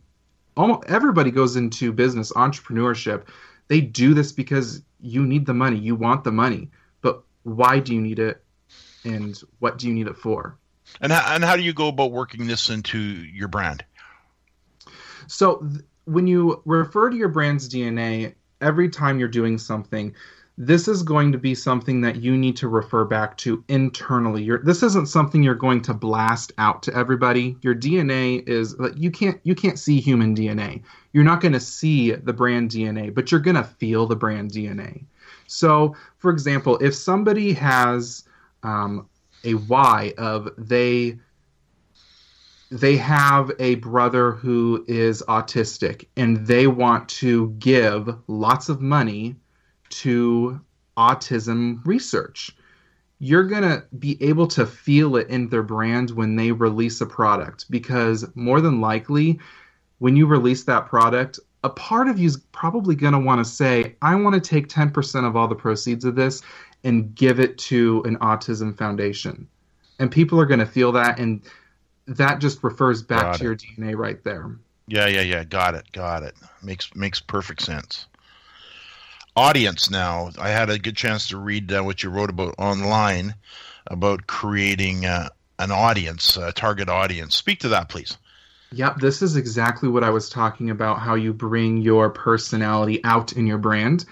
almost 0.56 0.88
everybody 0.88 1.32
goes 1.32 1.56
into 1.56 1.92
business 1.92 2.32
entrepreneurship. 2.34 3.28
They 3.68 3.82
do 3.82 4.14
this 4.14 4.32
because 4.32 4.82
you 5.02 5.26
need 5.26 5.46
the 5.46 5.54
money. 5.54 5.78
You 5.78 5.96
want 5.96 6.24
the 6.24 6.32
money. 6.32 6.70
But 7.02 7.24
why 7.44 7.80
do 7.80 7.94
you 7.94 8.02
need 8.02 8.20
it? 8.20 8.44
And 9.04 9.40
what 9.60 9.78
do 9.78 9.88
you 9.88 9.94
need 9.94 10.08
it 10.08 10.18
for? 10.18 10.58
And 11.02 11.12
how, 11.12 11.36
and 11.36 11.44
how 11.44 11.56
do 11.56 11.62
you 11.62 11.74
go 11.74 11.88
about 11.90 12.12
working 12.12 12.48
this 12.48 12.70
into 12.70 13.00
your 13.00 13.48
brand? 13.48 13.84
So 15.28 15.58
th- 15.58 15.84
when 16.06 16.28
you 16.28 16.62
refer 16.66 17.10
to 17.10 17.18
your 17.18 17.30
brand's 17.30 17.70
DNA 17.70 18.34
every 18.62 18.90
time 18.90 19.20
you're 19.20 19.28
doing 19.28 19.58
something, 19.58 20.14
this 20.58 20.88
is 20.88 21.04
going 21.04 21.34
to 21.34 21.38
be 21.38 21.54
something 21.54 22.02
that 22.02 22.16
you 22.18 22.38
need 22.38 22.56
to 22.58 22.70
refer 22.70 23.04
back 23.04 23.36
to 23.38 23.64
internally. 23.68 24.42
You're, 24.42 24.64
this 24.64 24.84
isn't 24.84 25.10
something 25.10 25.44
you're 25.44 25.54
going 25.54 25.82
to 25.82 25.94
blast 25.94 26.54
out 26.58 26.84
to 26.84 26.96
everybody. 26.96 27.58
Your 27.62 27.76
DNA 27.76 28.48
is 28.48 28.78
like 28.80 28.94
you 28.96 29.12
can't 29.12 29.40
you 29.44 29.54
can't 29.54 29.78
see 29.78 30.00
human 30.00 30.34
DNA. 30.34 30.82
You're 31.12 31.26
not 31.26 31.42
going 31.42 31.54
to 31.54 31.60
see 31.60 32.12
the 32.12 32.32
brand 32.32 32.72
DNA, 32.72 33.14
but 33.14 33.32
you're 33.32 33.42
going 33.42 33.58
to 33.58 33.64
feel 33.64 34.06
the 34.06 34.16
brand 34.16 34.52
DNA. 34.52 35.04
So, 35.48 35.96
for 36.18 36.32
example, 36.32 36.78
if 36.78 36.96
somebody 36.96 37.52
has 37.54 38.24
um, 38.64 39.10
a 39.44 39.54
why 39.54 40.14
of 40.18 40.50
they 40.58 41.20
they 42.72 42.98
have 42.98 43.52
a 43.60 43.76
brother 43.76 44.32
who 44.32 44.84
is 44.88 45.24
autistic 45.28 46.08
and 46.18 46.46
they 46.48 46.68
want 46.68 47.08
to 47.08 47.50
give 47.60 48.10
lots 48.28 48.70
of 48.70 48.82
money 48.82 49.36
to 49.90 50.60
autism 50.98 51.86
research 51.86 52.52
you're 53.20 53.48
going 53.48 53.64
to 53.64 53.84
be 53.98 54.22
able 54.22 54.46
to 54.46 54.66
feel 54.66 55.16
it 55.16 55.30
in 55.30 55.48
their 55.48 55.64
brand 55.64 56.12
when 56.12 56.36
they 56.36 56.52
release 56.52 57.00
a 57.00 57.06
product 57.06 57.66
because 57.70 58.26
more 58.36 58.60
than 58.60 58.82
likely 58.82 59.40
when 60.00 60.16
you 60.16 60.26
release 60.26 60.64
that 60.64 60.86
product 60.88 61.40
a 61.64 61.70
part 61.70 62.08
of 62.08 62.20
you 62.20 62.28
is 62.28 62.38
probably 62.52 62.96
going 62.96 63.14
to 63.14 63.20
want 63.20 63.44
to 63.44 63.50
say 63.50 63.96
i 64.02 64.16
want 64.16 64.34
to 64.34 64.42
take 64.42 64.68
10% 64.68 65.28
of 65.28 65.36
all 65.36 65.48
the 65.48 65.56
proceeds 65.56 66.04
of 66.04 66.16
this 66.16 66.42
and 66.86 67.16
give 67.16 67.40
it 67.40 67.58
to 67.58 68.04
an 68.06 68.16
autism 68.20 68.78
foundation. 68.78 69.48
And 70.00 70.12
people 70.12 70.40
are 70.40 70.46
going 70.46 70.60
to 70.60 70.66
feel 70.66 70.92
that 70.94 71.20
and 71.20 71.42
that 72.08 72.40
just 72.40 72.64
refers 72.64 73.02
back 73.02 73.22
got 73.22 73.38
to 73.38 73.44
it. 73.44 73.44
your 73.44 73.56
DNA 73.56 73.98
right 73.98 74.24
there. 74.24 74.56
Yeah, 74.88 75.08
yeah, 75.08 75.22
yeah. 75.22 75.44
Got 75.44 75.76
it. 75.76 75.92
Got 75.92 76.24
it. 76.24 76.36
Makes 76.62 76.96
makes 76.96 77.20
perfect 77.20 77.62
sense. 77.62 78.06
Audience 79.36 79.90
now. 79.90 80.30
I 80.40 80.50
had 80.50 80.70
a 80.70 80.80
good 80.80 80.96
chance 80.96 81.28
to 81.30 81.38
read 81.38 81.72
uh, 81.72 81.84
what 81.84 82.04
you 82.04 82.10
wrote 82.10 82.30
about 82.30 82.56
online 82.58 83.36
about 83.88 84.28
creating 84.28 85.06
uh, 85.06 85.30
an 85.60 85.72
audience, 85.72 86.38
a 86.38 86.52
target 86.52 86.90
audience. 86.90 87.36
Speak 87.36 87.60
to 87.60 87.70
that, 87.70 87.90
please. 87.90 88.18
Yep, 88.72 88.98
this 88.98 89.22
is 89.22 89.36
exactly 89.36 89.90
what 89.90 90.04
I 90.04 90.10
was 90.10 90.30
talking 90.30 90.70
about 90.70 91.00
how 91.00 91.16
you 91.16 91.34
bring 91.34 91.78
your 91.78 92.10
personality 92.10 93.04
out 93.04 93.34
in 93.34 93.48
your 93.48 93.58
brand 93.58 94.06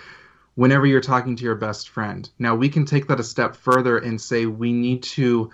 whenever 0.56 0.86
you're 0.86 1.02
talking 1.02 1.36
to 1.36 1.44
your 1.44 1.56
best 1.56 1.90
friend. 1.90 2.30
Now, 2.38 2.56
we 2.56 2.70
can 2.70 2.86
take 2.86 3.08
that 3.08 3.20
a 3.20 3.24
step 3.24 3.56
further 3.56 3.98
and 3.98 4.22
say 4.22 4.46
we 4.46 4.72
need 4.72 5.04
to 5.04 5.50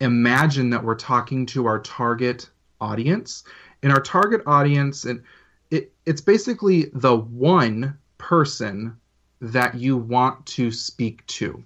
imagine 0.00 0.70
that 0.70 0.82
we're 0.82 0.94
talking 0.94 1.46
to 1.46 1.66
our 1.66 1.78
target 1.80 2.48
audience. 2.80 3.44
And 3.82 3.92
our 3.92 4.00
target 4.00 4.42
audience, 4.46 5.04
and 5.04 5.22
it, 5.70 5.92
it's 6.06 6.20
basically 6.20 6.90
the 6.92 7.16
one 7.16 7.96
person 8.18 8.96
that 9.40 9.74
you 9.74 9.96
want 9.96 10.44
to 10.46 10.70
speak 10.70 11.26
to. 11.26 11.62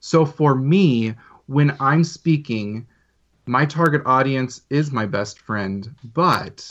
So 0.00 0.24
for 0.24 0.54
me, 0.54 1.14
when 1.46 1.76
I'm 1.78 2.02
speaking, 2.02 2.86
my 3.46 3.64
target 3.66 4.02
audience 4.06 4.62
is 4.70 4.90
my 4.90 5.06
best 5.06 5.38
friend, 5.38 5.94
but 6.12 6.68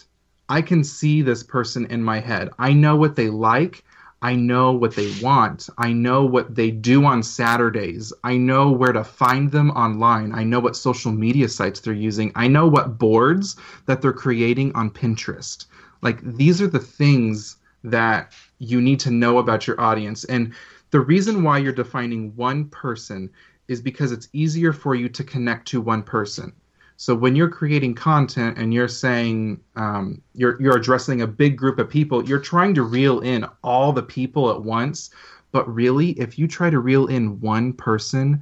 I 0.50 0.62
can 0.62 0.84
see 0.84 1.22
this 1.22 1.44
person 1.44 1.86
in 1.86 2.04
my 2.04 2.20
head. 2.20 2.50
I 2.60 2.74
know 2.74 2.96
what 2.96 3.16
they 3.16 3.30
like. 3.30 3.84
I 4.24 4.36
know 4.36 4.72
what 4.72 4.96
they 4.96 5.12
want. 5.20 5.68
I 5.80 5.94
know 5.94 6.24
what 6.26 6.54
they 6.54 6.70
do 6.70 7.06
on 7.06 7.24
Saturdays. 7.24 8.14
I 8.24 8.38
know 8.38 8.72
where 8.72 8.94
to 8.94 9.04
find 9.04 9.52
them 9.52 9.72
online. 9.72 10.32
I 10.34 10.44
know 10.44 10.60
what 10.60 10.76
social 10.76 11.12
media 11.12 11.50
sites 11.50 11.80
they're 11.80 11.94
using. 11.94 12.32
I 12.36 12.48
know 12.48 12.68
what 12.68 13.00
boards 13.00 13.56
that 13.88 14.02
they're 14.02 14.14
creating 14.14 14.76
on 14.76 14.92
Pinterest. 14.92 15.66
Like 16.04 16.22
these 16.22 16.62
are 16.62 16.68
the 16.68 16.80
things 16.80 17.58
that 17.84 18.32
you 18.60 18.80
need 18.80 19.00
to 19.00 19.12
know 19.12 19.40
about 19.40 19.66
your 19.66 19.82
audience. 19.82 20.24
And 20.26 20.54
the 20.92 21.00
reason 21.00 21.44
why 21.44 21.58
you're 21.58 21.74
defining 21.74 22.36
one 22.36 22.66
person 22.66 23.32
is 23.68 23.82
because 23.82 24.12
it's 24.12 24.30
easier 24.34 24.74
for 24.74 24.94
you 24.94 25.10
to 25.10 25.24
connect 25.24 25.68
to 25.70 25.82
one 25.82 26.04
person. 26.04 26.54
So 27.02 27.16
when 27.16 27.36
you're 27.36 27.50
creating 27.50 27.96
content 27.96 28.60
and 28.60 28.72
you're 28.72 28.88
saying 28.88 29.60
um, 29.76 30.22
you're 30.36 30.62
you're 30.62 30.78
addressing 30.78 31.24
a 31.24 31.26
big 31.26 31.58
group 31.58 31.80
of 31.80 31.90
people, 31.90 32.24
you're 32.24 32.38
trying 32.38 32.76
to 32.76 32.84
reel 32.84 33.22
in 33.22 33.44
all 33.64 33.92
the 33.92 34.04
people 34.04 34.52
at 34.52 34.62
once. 34.62 35.10
But 35.52 35.68
really, 35.68 36.12
if 36.12 36.38
you 36.38 36.48
try 36.48 36.70
to 36.70 36.78
reel 36.78 37.08
in 37.08 37.40
one 37.40 37.74
person, 37.74 38.40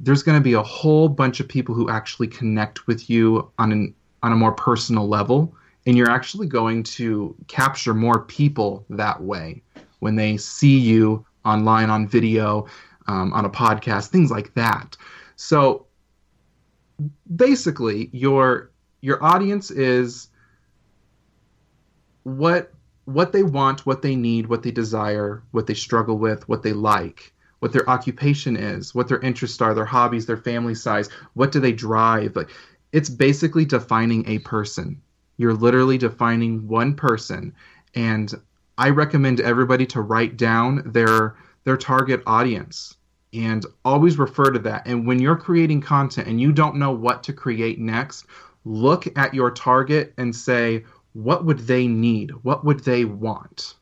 there's 0.00 0.22
going 0.22 0.38
to 0.38 0.42
be 0.42 0.54
a 0.54 0.62
whole 0.62 1.10
bunch 1.10 1.40
of 1.40 1.48
people 1.48 1.74
who 1.74 1.90
actually 1.90 2.28
connect 2.28 2.86
with 2.86 3.10
you 3.10 3.52
on 3.58 3.70
an 3.70 3.94
on 4.22 4.32
a 4.32 4.36
more 4.36 4.52
personal 4.52 5.06
level, 5.06 5.54
and 5.84 5.94
you're 5.94 6.10
actually 6.10 6.46
going 6.46 6.82
to 6.84 7.36
capture 7.48 7.92
more 7.92 8.20
people 8.20 8.82
that 8.88 9.22
way 9.22 9.62
when 9.98 10.16
they 10.16 10.38
see 10.38 10.78
you 10.78 11.22
online 11.44 11.90
on 11.90 12.08
video, 12.08 12.66
um, 13.08 13.30
on 13.34 13.44
a 13.44 13.50
podcast, 13.50 14.06
things 14.06 14.30
like 14.30 14.54
that. 14.54 14.96
So 15.36 15.84
basically 17.34 18.10
your 18.12 18.70
your 19.00 19.22
audience 19.22 19.70
is 19.70 20.28
what 22.24 22.72
what 23.04 23.32
they 23.32 23.42
want, 23.42 23.86
what 23.86 24.02
they 24.02 24.14
need, 24.14 24.46
what 24.46 24.62
they 24.62 24.70
desire, 24.70 25.42
what 25.50 25.66
they 25.66 25.74
struggle 25.74 26.16
with, 26.18 26.48
what 26.48 26.62
they 26.62 26.72
like, 26.72 27.32
what 27.58 27.72
their 27.72 27.88
occupation 27.90 28.56
is, 28.56 28.94
what 28.94 29.08
their 29.08 29.18
interests 29.20 29.60
are, 29.60 29.74
their 29.74 29.84
hobbies, 29.84 30.26
their 30.26 30.36
family 30.36 30.74
size, 30.74 31.08
what 31.34 31.50
do 31.50 31.60
they 31.60 31.72
drive. 31.72 32.36
Like 32.36 32.50
it's 32.92 33.08
basically 33.08 33.64
defining 33.64 34.28
a 34.28 34.38
person. 34.40 35.00
You're 35.38 35.54
literally 35.54 35.98
defining 35.98 36.68
one 36.68 36.94
person 36.94 37.54
and 37.94 38.32
I 38.78 38.90
recommend 38.90 39.40
everybody 39.40 39.86
to 39.86 40.00
write 40.00 40.36
down 40.36 40.82
their 40.86 41.36
their 41.64 41.76
target 41.76 42.22
audience 42.26 42.96
and 43.32 43.64
always 43.84 44.18
refer 44.18 44.50
to 44.50 44.58
that. 44.60 44.86
And 44.86 45.06
when 45.06 45.20
you're 45.20 45.36
creating 45.36 45.80
content 45.80 46.28
and 46.28 46.40
you 46.40 46.52
don't 46.52 46.76
know 46.76 46.90
what 46.90 47.22
to 47.24 47.32
create 47.32 47.78
next, 47.78 48.26
look 48.64 49.06
at 49.16 49.34
your 49.34 49.50
target 49.50 50.12
and 50.18 50.34
say, 50.34 50.84
what 51.12 51.44
would 51.44 51.60
they 51.60 51.86
need? 51.86 52.30
What 52.42 52.64
would 52.64 52.80
they 52.80 53.04
want? 53.04 53.74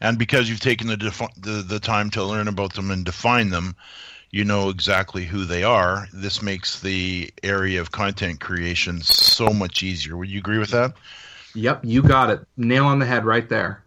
And 0.00 0.18
because 0.18 0.48
you've 0.48 0.60
taken 0.60 0.88
the, 0.88 0.96
defi- 0.96 1.32
the 1.36 1.62
the 1.62 1.80
time 1.80 2.10
to 2.10 2.24
learn 2.24 2.48
about 2.48 2.74
them 2.74 2.90
and 2.90 3.04
define 3.04 3.50
them, 3.50 3.76
you 4.30 4.44
know 4.44 4.68
exactly 4.68 5.24
who 5.24 5.44
they 5.44 5.62
are. 5.62 6.08
This 6.12 6.42
makes 6.42 6.80
the 6.80 7.32
area 7.42 7.80
of 7.80 7.92
content 7.92 8.40
creation 8.40 9.00
so 9.00 9.50
much 9.50 9.82
easier. 9.82 10.16
Would 10.16 10.28
you 10.28 10.40
agree 10.40 10.58
with 10.58 10.70
that? 10.70 10.94
Yep, 11.54 11.82
you 11.84 12.02
got 12.02 12.30
it. 12.30 12.40
Nail 12.56 12.86
on 12.86 12.98
the 12.98 13.06
head 13.06 13.24
right 13.24 13.48
there. 13.48 13.83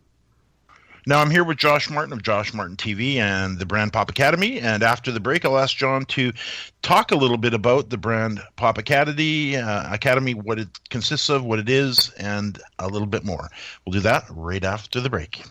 Now 1.07 1.21
I'm 1.21 1.31
here 1.31 1.45
with 1.45 1.57
Josh 1.57 1.89
Martin 1.89 2.11
of 2.11 2.21
Josh 2.21 2.53
Martin 2.53 2.75
TV 2.75 3.15
and 3.15 3.57
the 3.57 3.65
Brand 3.65 3.93
Pop 3.93 4.09
Academy. 4.09 4.59
And 4.59 4.83
after 4.83 5.09
the 5.09 5.21
break, 5.21 5.45
I'll 5.45 5.57
ask 5.57 5.77
John 5.77 6.03
to 6.07 6.33
talk 6.81 7.11
a 7.11 7.15
little 7.15 7.37
bit 7.37 7.53
about 7.53 7.89
the 7.89 7.97
Brand 7.97 8.41
Pop 8.57 8.77
Academy, 8.77 9.55
uh, 9.55 9.93
Academy, 9.93 10.33
what 10.33 10.59
it 10.59 10.67
consists 10.89 11.29
of, 11.29 11.45
what 11.45 11.59
it 11.59 11.69
is, 11.69 12.11
and 12.19 12.59
a 12.77 12.89
little 12.89 13.07
bit 13.07 13.23
more. 13.23 13.47
We'll 13.85 13.93
do 13.93 14.01
that 14.01 14.25
right 14.29 14.65
after 14.65 14.99
the 14.99 15.09
break. 15.09 15.41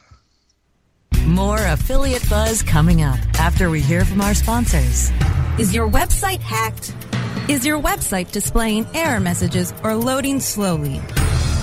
More 1.24 1.64
affiliate 1.64 2.28
buzz 2.28 2.62
coming 2.62 3.00
up 3.00 3.18
after 3.40 3.70
we 3.70 3.80
hear 3.80 4.04
from 4.04 4.20
our 4.20 4.34
sponsors. 4.34 5.10
Is 5.58 5.74
your 5.74 5.88
website 5.88 6.40
hacked? 6.40 6.94
Is 7.48 7.64
your 7.64 7.80
website 7.80 8.30
displaying 8.30 8.86
error 8.92 9.20
messages 9.20 9.72
or 9.82 9.94
loading 9.94 10.38
slowly? 10.38 11.00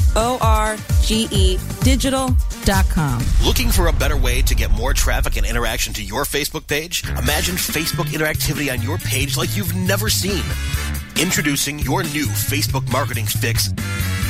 digital.com. 1.81 3.23
Looking 3.45 3.71
for 3.71 3.87
a 3.87 3.93
better 3.93 4.17
way 4.17 4.43
to 4.43 4.55
get 4.55 4.71
more 4.71 4.93
traffic 4.93 5.37
and 5.37 5.47
interaction 5.47 5.93
to 5.95 6.03
your 6.03 6.25
Facebook 6.25 6.67
page? 6.67 7.03
Imagine 7.11 7.55
Facebook 7.57 8.07
interactivity 8.07 8.73
on 8.73 8.83
your 8.83 8.99
page 8.99 9.37
like 9.37 9.57
you've 9.57 9.75
never 9.75 10.09
seen. 10.09 10.43
Introducing 11.21 11.79
your 11.79 12.03
new 12.03 12.27
Facebook 12.27 12.91
marketing 12.91 13.27
fix, 13.27 13.69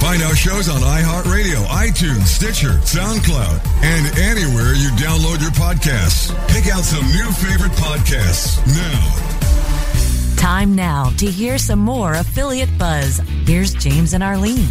Find 0.00 0.22
our 0.22 0.36
shows 0.36 0.68
on 0.68 0.80
iHeartRadio, 0.80 1.66
iTunes, 1.66 2.26
Stitcher, 2.26 2.78
SoundCloud, 2.84 3.60
and 3.82 4.18
anywhere 4.18 4.74
you 4.74 4.90
download 4.90 5.40
your 5.40 5.50
podcasts. 5.50 6.30
Pick 6.48 6.72
out 6.72 6.84
some 6.84 7.04
new 7.08 7.30
favorite 7.32 7.72
podcasts 7.72 8.64
now. 8.66 10.36
Time 10.36 10.76
now 10.76 11.10
to 11.16 11.26
hear 11.26 11.58
some 11.58 11.80
more 11.80 12.14
affiliate 12.14 12.70
buzz. 12.78 13.18
Here's 13.44 13.74
James 13.74 14.14
and 14.14 14.22
Arlene. 14.22 14.68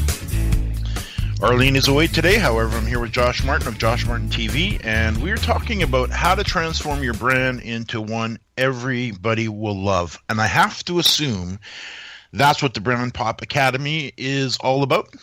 Arlene 1.41 1.75
is 1.75 1.89
away 1.89 2.07
today. 2.07 2.37
However, 2.37 2.77
I'm 2.77 2.87
here 2.87 2.99
with 2.99 3.11
Josh 3.11 3.43
Martin 3.43 3.67
of 3.67 3.77
Josh 3.77 4.07
Martin 4.07 4.29
TV, 4.29 4.83
and 4.83 5.21
we're 5.21 5.35
talking 5.35 5.83
about 5.83 6.09
how 6.09 6.35
to 6.35 6.43
transform 6.43 7.03
your 7.03 7.13
brand 7.13 7.61
into 7.61 8.01
one 8.01 8.39
everybody 8.57 9.49
will 9.49 9.75
love. 9.77 10.17
And 10.29 10.39
I 10.39 10.47
have 10.47 10.83
to 10.85 10.99
assume 10.99 11.59
that's 12.33 12.61
what 12.61 12.73
the 12.73 12.81
Brand 12.81 13.13
Pop 13.13 13.41
Academy 13.41 14.13
is 14.17 14.57
all 14.57 14.83
about. 14.83 15.13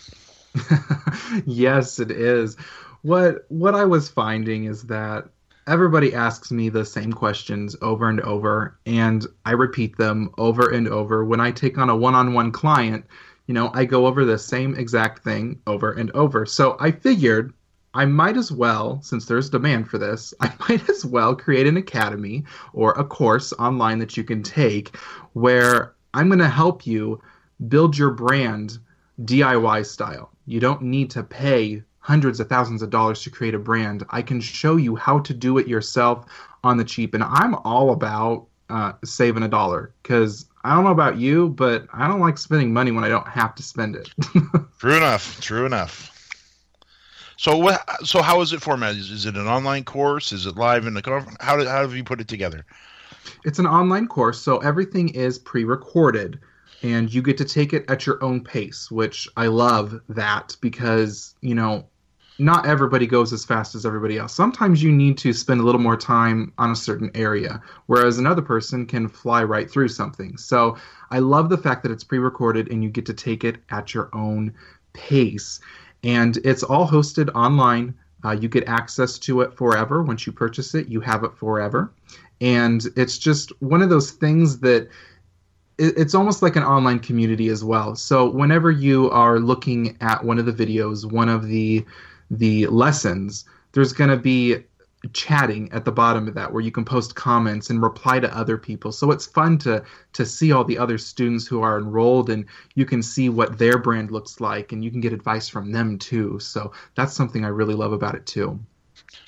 yes, 1.47 1.99
it 1.99 2.11
is. 2.11 2.57
What 3.03 3.45
what 3.49 3.75
I 3.75 3.85
was 3.85 4.09
finding 4.09 4.65
is 4.65 4.85
that 4.85 5.29
everybody 5.67 6.15
asks 6.15 6.51
me 6.51 6.69
the 6.69 6.85
same 6.85 7.13
questions 7.13 7.77
over 7.83 8.09
and 8.09 8.21
over, 8.21 8.79
and 8.87 9.27
I 9.45 9.53
repeat 9.53 9.97
them 9.97 10.31
over 10.39 10.71
and 10.71 10.89
over. 10.89 11.25
When 11.25 11.41
I 11.41 11.51
take 11.51 11.79
on 11.79 11.91
a 11.91 11.97
one-on-one 11.97 12.53
client, 12.53 13.05
you 13.47 13.55
know, 13.55 13.71
I 13.75 13.85
go 13.85 14.07
over 14.07 14.25
the 14.25 14.39
same 14.39 14.75
exact 14.75 15.23
thing 15.23 15.61
over 15.67 15.93
and 15.93 16.11
over. 16.13 16.47
So 16.47 16.77
I 16.81 16.91
figured 16.91 17.53
I 17.95 18.05
might 18.07 18.37
as 18.37 18.51
well, 18.51 19.01
since 19.03 19.27
there's 19.27 19.51
demand 19.51 19.89
for 19.89 19.99
this, 19.99 20.35
I 20.41 20.53
might 20.69 20.89
as 20.89 21.05
well 21.05 21.35
create 21.35 21.67
an 21.67 21.77
academy 21.77 22.45
or 22.73 22.93
a 22.93 23.05
course 23.05 23.53
online 23.55 23.99
that 24.01 24.17
you 24.17 24.25
can 24.25 24.43
take 24.43 24.97
where 25.33 25.94
I'm 26.15 26.29
going 26.29 26.39
to 26.39 26.49
help 26.49 26.87
you 26.87 27.21
build 27.69 27.99
your 27.99 28.11
brand 28.11 28.79
DIY 29.23 29.85
style. 29.87 30.31
You 30.47 30.61
don't 30.61 30.83
need 30.83 31.11
to 31.11 31.23
pay 31.23 31.83
hundreds 31.99 32.41
of 32.41 32.49
thousands 32.49 32.83
of 32.83 32.91
dollars 32.91 33.23
to 33.23 33.31
create 33.31 33.55
a 33.55 33.59
brand. 33.59 34.05
I 34.11 34.23
can 34.23 34.41
show 34.41 34.77
you 34.77 34.97
how 34.97 35.19
to 35.21 35.35
do 35.35 35.59
it 35.59 35.67
yourself 35.67 36.27
on 36.63 36.77
the 36.77 36.85
cheap. 36.85 37.15
And 37.15 37.23
I'm 37.23 37.55
all 37.57 37.93
about 37.93 38.47
uh, 38.71 38.93
saving 39.05 39.43
a 39.43 39.49
dollar 39.49 39.93
because 40.03 40.47
I 40.65 40.75
don't 40.75 40.85
know 40.85 40.91
about 40.91 41.19
you, 41.19 41.51
but 41.51 41.87
I 41.93 42.09
don't 42.09 42.21
like 42.21 42.39
spending 42.39 42.73
money 42.73 42.91
when 42.91 43.05
I 43.05 43.09
don't 43.09 43.29
have 43.29 43.55
to 43.57 43.63
spend 43.63 43.97
it. 43.97 44.09
true 44.79 44.97
enough. 44.97 45.41
True 45.41 45.67
enough. 45.67 46.11
So 47.37 47.57
what? 47.57 47.83
So 48.07 48.23
how 48.23 48.41
is 48.41 48.53
it 48.53 48.63
formatted? 48.63 48.99
Is, 48.99 49.27
it 49.27 49.35
an 49.37 49.47
online 49.47 49.85
course? 49.85 50.33
Is 50.33 50.47
it 50.47 50.57
live 50.57 50.87
in 50.87 50.95
the 50.95 51.03
conference? 51.03 51.37
How, 51.41 51.57
did, 51.57 51.67
how 51.67 51.81
have 51.81 51.95
you 51.95 52.05
put 52.05 52.21
it 52.21 52.29
together? 52.29 52.65
It's 53.45 53.59
an 53.59 53.67
online 53.67 54.07
course, 54.07 54.41
so 54.41 54.59
everything 54.59 55.09
is 55.11 55.39
pre-recorded, 55.39 56.41
and 56.83 57.13
you 57.13 57.23
get 57.23 57.39
to 57.39 57.45
take 57.45 57.73
it 57.73 57.85
at 57.89 58.07
your 58.07 58.23
own 58.23 58.43
pace, 58.43 58.91
which 58.91 59.29
I 59.37 59.47
love 59.47 60.01
that 60.09 60.57
because 60.61 61.35
you 61.41 61.55
know 61.55 61.87
not 62.39 62.67
everybody 62.67 63.07
goes 63.07 63.33
as 63.33 63.45
fast 63.45 63.75
as 63.75 63.87
everybody 63.87 64.19
else. 64.19 64.35
Sometimes 64.35 64.83
you 64.83 64.91
need 64.91 65.17
to 65.19 65.33
spend 65.33 65.61
a 65.61 65.65
little 65.65 65.81
more 65.81 65.97
time 65.97 66.53
on 66.59 66.73
a 66.73 66.77
certain 66.77 67.11
area, 67.15 67.63
whereas 67.87 68.19
another 68.19 68.43
person 68.43 68.87
can 68.87 69.09
fly 69.09 69.45
right 69.45 69.71
through 69.71 69.89
something. 69.89 70.37
So 70.37 70.77
I 71.11 71.21
love 71.21 71.49
the 71.49 71.59
fact 71.59 71.83
that 71.85 71.93
it's 71.93 72.05
pre 72.05 72.19
recorded 72.19 72.71
and 72.73 72.83
you 72.83 72.91
get 72.91 73.07
to 73.07 73.15
take 73.15 73.45
it 73.45 73.59
at 73.71 73.95
your 73.95 74.11
own 74.13 74.53
pace. 74.93 75.61
And 76.03 76.37
it's 76.39 76.63
all 76.63 76.89
hosted 76.89 77.33
online. 77.35 77.95
Uh, 78.25 78.33
you 78.33 78.49
get 78.49 78.67
access 78.67 79.19
to 79.19 79.43
it 79.43 79.55
forever. 79.55 80.03
Once 80.03 80.27
you 80.27 80.33
purchase 80.33 80.75
it, 80.75 80.89
you 80.89 81.01
have 81.01 81.25
it 81.25 81.37
forever. 81.37 81.93
And 82.41 82.85
it's 82.97 83.19
just 83.19 83.53
one 83.61 83.83
of 83.83 83.91
those 83.91 84.11
things 84.11 84.61
that 84.61 84.89
it's 85.77 86.15
almost 86.15 86.41
like 86.41 86.55
an 86.55 86.63
online 86.63 87.01
community 87.01 87.49
as 87.49 87.65
well. 87.65 87.97
So 87.97 88.31
whenever 88.31 88.71
you 88.71 89.11
are 89.11 89.41
looking 89.41 89.97
at 90.01 90.23
one 90.23 90.39
of 90.39 90.47
the 90.47 90.53
videos, 90.53 91.11
one 91.11 91.29
of 91.29 91.47
the 91.47 91.85
the 92.31 92.67
lessons, 92.69 93.45
there's 93.73 93.93
going 93.93 94.11
to 94.11 94.17
be 94.17 94.59
chatting 95.13 95.71
at 95.73 95.85
the 95.85 95.93
bottom 95.93 96.27
of 96.27 96.35
that 96.35 96.51
where 96.53 96.63
you 96.63 96.71
can 96.71 96.85
post 96.85 97.15
comments 97.15 97.69
and 97.71 97.83
reply 97.83 98.21
to 98.21 98.37
other 98.37 98.57
people. 98.57 98.93
So 98.93 99.11
it's 99.11 99.27
fun 99.27 99.59
to 99.59 99.85
to 100.13 100.25
see 100.25 100.53
all 100.53 100.65
the 100.65 100.79
other 100.79 100.97
students 100.97 101.47
who 101.47 101.61
are 101.61 101.79
enrolled 101.79 102.31
and 102.31 102.47
you 102.75 102.87
can 102.87 103.03
see 103.03 103.29
what 103.29 103.59
their 103.59 103.79
brand 103.79 104.11
looks 104.11 104.41
like 104.41 104.73
and 104.73 104.83
you 104.85 104.91
can 104.91 105.01
get 105.01 105.13
advice 105.13 105.49
from 105.49 105.73
them 105.73 105.99
too. 105.99 106.39
So 106.39 106.73
that's 106.95 107.13
something 107.13 107.45
i 107.45 107.49
really 107.49 107.75
love 107.75 107.93
about 107.93 108.15
it 108.15 108.27
too 108.27 108.59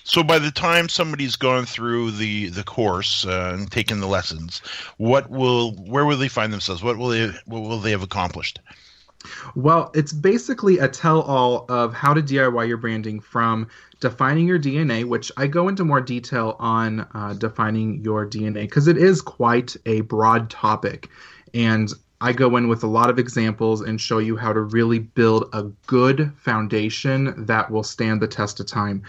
so 0.05 0.23
by 0.23 0.39
the 0.39 0.51
time 0.51 0.89
somebody's 0.89 1.37
gone 1.37 1.65
through 1.65 2.11
the 2.11 2.49
the 2.49 2.65
course 2.65 3.27
uh, 3.27 3.53
and 3.55 3.71
taken 3.71 4.01
the 4.01 4.07
lessons 4.07 4.59
what 4.97 5.31
will 5.31 5.73
where 5.73 6.05
will 6.05 6.17
they 6.17 6.29
find 6.29 6.53
themselves 6.53 6.83
what 6.83 6.97
will 6.97 7.09
they 7.09 7.27
what 7.47 7.61
will 7.61 7.79
they 7.79 7.91
have 7.91 8.03
accomplished 8.03 8.61
well, 9.55 9.91
it's 9.95 10.13
basically 10.13 10.79
a 10.79 10.89
tell 10.89 11.23
all 11.23 11.67
of 11.69 11.95
how 11.95 12.15
to 12.15 12.23
DIY 12.23 12.69
your 12.69 12.77
branding 12.77 13.21
from 13.21 13.69
defining 14.01 14.47
your 14.47 14.59
DNA, 14.59 15.05
which 15.05 15.33
I 15.37 15.47
go 15.47 15.69
into 15.69 15.85
more 15.85 16.01
detail 16.01 16.57
on 16.59 17.01
uh, 17.15 17.35
defining 17.35 18.03
your 18.05 18.27
DNA 18.27 18.63
because 18.63 18.89
it 18.89 18.99
is 18.99 19.23
quite 19.23 19.77
a 19.87 20.03
broad 20.03 20.51
topic. 20.51 21.09
And 21.55 21.93
I 22.21 22.33
go 22.33 22.57
in 22.57 22.69
with 22.69 22.83
a 22.83 22.89
lot 22.89 23.11
of 23.11 23.19
examples 23.19 23.83
and 23.83 24.01
show 24.01 24.19
you 24.19 24.37
how 24.37 24.53
to 24.53 24.61
really 24.61 25.01
build 25.01 25.49
a 25.53 25.65
good 25.87 26.33
foundation 26.37 27.45
that 27.45 27.71
will 27.71 27.83
stand 27.83 28.23
the 28.23 28.29
test 28.29 28.59
of 28.61 28.67
time. 28.67 29.03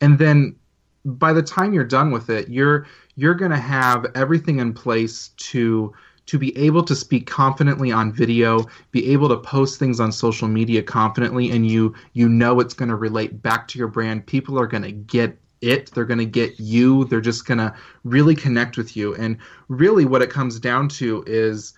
And 0.00 0.18
then 0.18 0.56
by 1.04 1.32
the 1.32 1.42
time 1.42 1.74
you're 1.74 1.84
done 1.84 2.10
with 2.10 2.30
it, 2.30 2.48
you're 2.48 2.86
you're 3.16 3.34
going 3.34 3.50
to 3.50 3.56
have 3.56 4.06
everything 4.14 4.58
in 4.58 4.72
place 4.72 5.28
to 5.36 5.92
to 6.26 6.38
be 6.38 6.56
able 6.56 6.82
to 6.82 6.96
speak 6.96 7.26
confidently 7.26 7.92
on 7.92 8.10
video, 8.10 8.64
be 8.92 9.12
able 9.12 9.28
to 9.28 9.36
post 9.36 9.78
things 9.78 10.00
on 10.00 10.10
social 10.10 10.48
media 10.48 10.82
confidently 10.82 11.50
and 11.50 11.70
you 11.70 11.94
you 12.14 12.28
know 12.28 12.60
it's 12.60 12.74
going 12.74 12.88
to 12.88 12.96
relate 12.96 13.42
back 13.42 13.68
to 13.68 13.78
your 13.78 13.88
brand. 13.88 14.26
People 14.26 14.58
are 14.58 14.66
going 14.66 14.82
to 14.82 14.92
get 14.92 15.38
it. 15.60 15.90
They're 15.90 16.06
going 16.06 16.18
to 16.18 16.26
get 16.26 16.58
you. 16.58 17.04
They're 17.04 17.20
just 17.20 17.46
going 17.46 17.58
to 17.58 17.74
really 18.04 18.34
connect 18.34 18.78
with 18.78 18.96
you. 18.96 19.14
And 19.16 19.36
really 19.68 20.06
what 20.06 20.22
it 20.22 20.30
comes 20.30 20.58
down 20.58 20.88
to 20.90 21.24
is 21.26 21.74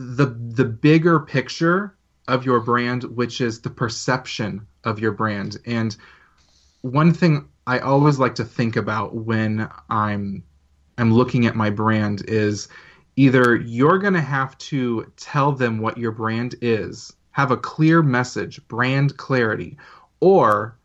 the 0.00 0.26
the 0.26 0.64
bigger 0.64 1.20
picture 1.20 1.94
of 2.26 2.46
your 2.46 2.60
brand, 2.60 3.04
which 3.04 3.40
is 3.40 3.60
the 3.60 3.70
perception 3.70 4.66
of 4.84 4.98
your 4.98 5.12
brand. 5.12 5.58
And 5.66 5.94
one 6.80 7.12
thing 7.12 7.48
I 7.66 7.80
always 7.80 8.18
like 8.18 8.34
to 8.36 8.44
think 8.44 8.76
about 8.76 9.14
when 9.14 9.68
I'm 9.90 10.42
I'm 10.96 11.12
looking 11.12 11.46
at 11.46 11.54
my 11.54 11.68
brand 11.68 12.24
is 12.28 12.68
either 13.16 13.56
you're 13.56 13.98
going 13.98 14.14
to 14.14 14.20
have 14.20 14.56
to 14.58 15.12
tell 15.16 15.52
them 15.52 15.78
what 15.78 15.98
your 15.98 16.12
brand 16.12 16.54
is, 16.62 17.12
have 17.32 17.50
a 17.50 17.56
clear 17.56 18.02
message, 18.02 18.66
brand 18.68 19.16
clarity, 19.18 19.76
or 20.20 20.78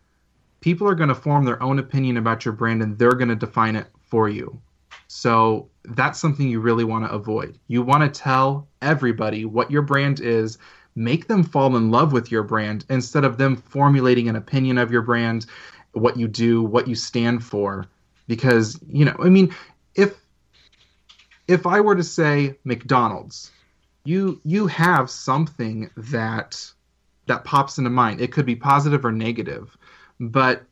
people 0.60 0.88
are 0.90 0.96
going 0.96 1.10
to 1.10 1.16
form 1.16 1.46
their 1.46 1.62
own 1.64 1.80
opinion 1.80 2.18
about 2.18 2.44
your 2.44 2.54
brand 2.54 2.82
and 2.82 2.98
they're 2.98 3.12
going 3.12 3.30
to 3.30 3.36
define 3.36 3.78
it 3.78 3.88
for 4.02 4.28
you. 4.28 4.60
So 5.08 5.70
that's 5.84 6.20
something 6.20 6.50
you 6.50 6.60
really 6.60 6.84
want 6.84 7.06
to 7.06 7.12
avoid. 7.12 7.60
You 7.68 7.82
want 7.82 8.04
to 8.04 8.20
tell 8.20 8.68
everybody 8.82 9.46
what 9.46 9.72
your 9.72 9.82
brand 9.82 10.20
is, 10.20 10.58
make 10.96 11.28
them 11.28 11.44
fall 11.44 11.76
in 11.76 11.92
love 11.92 12.12
with 12.12 12.32
your 12.32 12.44
brand 12.44 12.86
instead 12.90 13.24
of 13.24 13.38
them 13.38 13.56
formulating 13.56 14.30
an 14.30 14.36
opinion 14.36 14.78
of 14.78 14.92
your 14.92 15.02
brand, 15.02 15.46
what 15.94 16.18
you 16.18 16.28
do, 16.28 16.64
what 16.64 16.88
you 16.88 16.96
stand 16.96 17.44
for. 17.44 17.88
Because, 18.28 18.80
you 18.88 19.06
know, 19.06 19.16
I 19.20 19.30
mean, 19.30 19.54
if 19.94 20.16
if 21.48 21.68
I 21.68 21.82
were 21.82 21.96
to 21.96 22.04
say 22.04 22.58
McDonald's, 22.64 23.52
you 24.04 24.42
you 24.44 24.68
have 24.68 25.10
something 25.10 25.92
that 25.96 26.72
that 27.28 27.44
pops 27.44 27.78
into 27.78 27.90
mind. 27.90 28.22
It 28.22 28.32
could 28.32 28.46
be 28.46 28.56
positive 28.56 29.06
or 29.06 29.12
negative. 29.12 29.78
But 30.20 30.64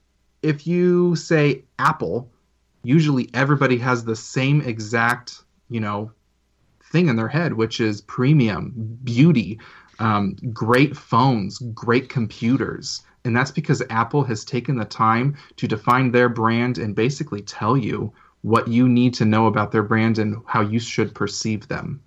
if 0.41 0.67
you 0.67 1.15
say 1.15 1.63
Apple, 1.79 2.31
usually 2.83 3.29
everybody 3.33 3.77
has 3.77 4.03
the 4.03 4.15
same 4.15 4.61
exact, 4.61 5.41
you 5.69 5.79
know, 5.79 6.11
thing 6.91 7.07
in 7.07 7.15
their 7.15 7.27
head, 7.27 7.53
which 7.53 7.79
is 7.79 8.01
premium, 8.01 8.99
beauty, 9.03 9.59
um, 9.99 10.35
great 10.53 10.95
phones, 10.95 11.57
great 11.73 12.09
computers. 12.09 13.01
And 13.25 13.35
that's 13.35 13.51
because 13.51 13.81
Apple 13.89 14.23
has 14.25 14.43
taken 14.43 14.75
the 14.75 14.85
time 14.85 15.37
to 15.55 15.67
define 15.67 16.11
their 16.11 16.29
brand 16.29 16.77
and 16.77 16.93
basically 16.93 17.41
tell 17.41 17.77
you 17.77 18.13
what 18.41 18.67
you 18.67 18.89
need 18.89 19.13
to 19.15 19.25
know 19.25 19.47
about 19.47 19.71
their 19.71 19.83
brand 19.83 20.19
and 20.19 20.41
how 20.45 20.61
you 20.61 20.79
should 20.79 21.15
perceive 21.15 21.67
them. 21.69 22.01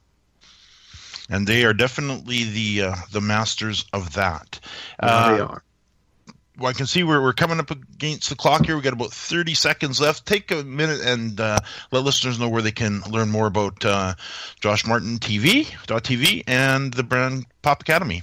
And 1.29 1.47
they 1.47 1.65
are 1.65 1.73
definitely 1.73 2.45
the 2.45 2.91
uh, 2.91 2.97
the 3.11 3.21
masters 3.21 3.85
of 3.93 4.13
that. 4.13 4.61
Uh, 5.01 5.35
they 5.35 5.41
are 5.41 5.63
well, 6.59 6.71
I 6.71 6.73
can 6.73 6.87
see 6.87 7.03
we're, 7.03 7.23
we're 7.23 7.33
coming 7.33 7.61
up 7.61 7.71
against 7.71 8.31
the 8.31 8.37
clock 8.37 8.65
here. 8.65 8.77
We 8.77 8.83
got 8.83 8.93
about 8.93 9.13
30 9.13 9.55
seconds 9.55 10.01
left. 10.01 10.27
Take 10.27 10.51
a 10.51 10.65
minute 10.65 11.01
and 11.03 11.39
uh, 11.41 11.59
let 11.93 12.05
listeners 12.05 12.39
know 12.39 12.49
where 12.49 12.63
they 12.63 12.73
can 12.73 13.01
learn 13.11 13.31
more 13.31 13.47
about 13.47 13.85
uh, 13.85 14.15
Josh 14.61 14.87
Martin 14.87 15.19
TV, 15.19 15.65
.tv 15.67 16.43
and 16.47 16.93
the 16.95 17.03
Brand 17.03 17.47
Pop 17.63 17.83
Academy. 17.83 18.23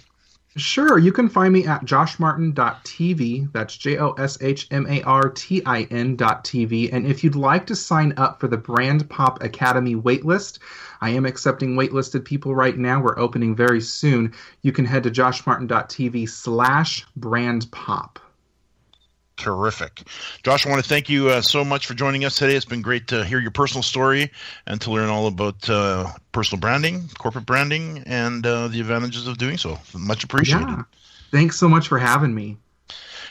Sure. 0.55 0.99
You 0.99 1.11
can 1.11 1.29
find 1.29 1.51
me 1.51 1.65
at 1.65 1.83
joshmartin.tv. 1.83 3.51
That's 3.53 3.75
J 3.75 3.97
O 3.97 4.11
S 4.11 4.37
H 4.39 4.67
M 4.69 4.85
A 4.87 5.01
R 5.01 5.29
T 5.29 5.63
I 5.65 5.83
N.tv. 5.89 6.93
And 6.93 7.07
if 7.07 7.23
you'd 7.23 7.35
like 7.35 7.65
to 7.67 7.75
sign 7.75 8.13
up 8.17 8.39
for 8.39 8.47
the 8.47 8.57
Brand 8.57 9.09
Pop 9.09 9.41
Academy 9.41 9.95
waitlist, 9.95 10.59
I 11.01 11.09
am 11.09 11.25
accepting 11.25 11.75
waitlisted 11.75 12.23
people 12.23 12.53
right 12.53 12.77
now. 12.77 13.01
We're 13.01 13.17
opening 13.17 13.55
very 13.55 13.81
soon. 13.81 14.33
You 14.61 14.71
can 14.71 14.85
head 14.85 15.03
to 15.03 15.11
joshmartin.tv 15.11 16.29
slash 16.29 17.05
brand 17.15 17.71
pop. 17.71 18.19
Terrific. 19.35 20.03
Josh, 20.43 20.65
I 20.65 20.69
want 20.69 20.83
to 20.83 20.87
thank 20.87 21.09
you 21.09 21.29
uh, 21.29 21.41
so 21.41 21.65
much 21.65 21.87
for 21.87 21.95
joining 21.95 22.23
us 22.23 22.35
today. 22.35 22.55
It's 22.55 22.65
been 22.65 22.83
great 22.83 23.07
to 23.07 23.25
hear 23.25 23.39
your 23.39 23.51
personal 23.51 23.81
story 23.81 24.31
and 24.67 24.79
to 24.81 24.91
learn 24.91 25.09
all 25.09 25.27
about 25.27 25.69
uh, 25.69 26.11
personal 26.31 26.59
branding, 26.59 27.09
corporate 27.17 27.45
branding, 27.45 28.03
and 28.05 28.45
uh, 28.45 28.67
the 28.67 28.79
advantages 28.79 29.27
of 29.27 29.37
doing 29.37 29.57
so. 29.57 29.79
Much 29.95 30.23
appreciated. 30.23 30.67
Yeah. 30.67 30.83
Thanks 31.31 31.57
so 31.57 31.67
much 31.67 31.87
for 31.87 31.97
having 31.97 32.33
me. 32.35 32.57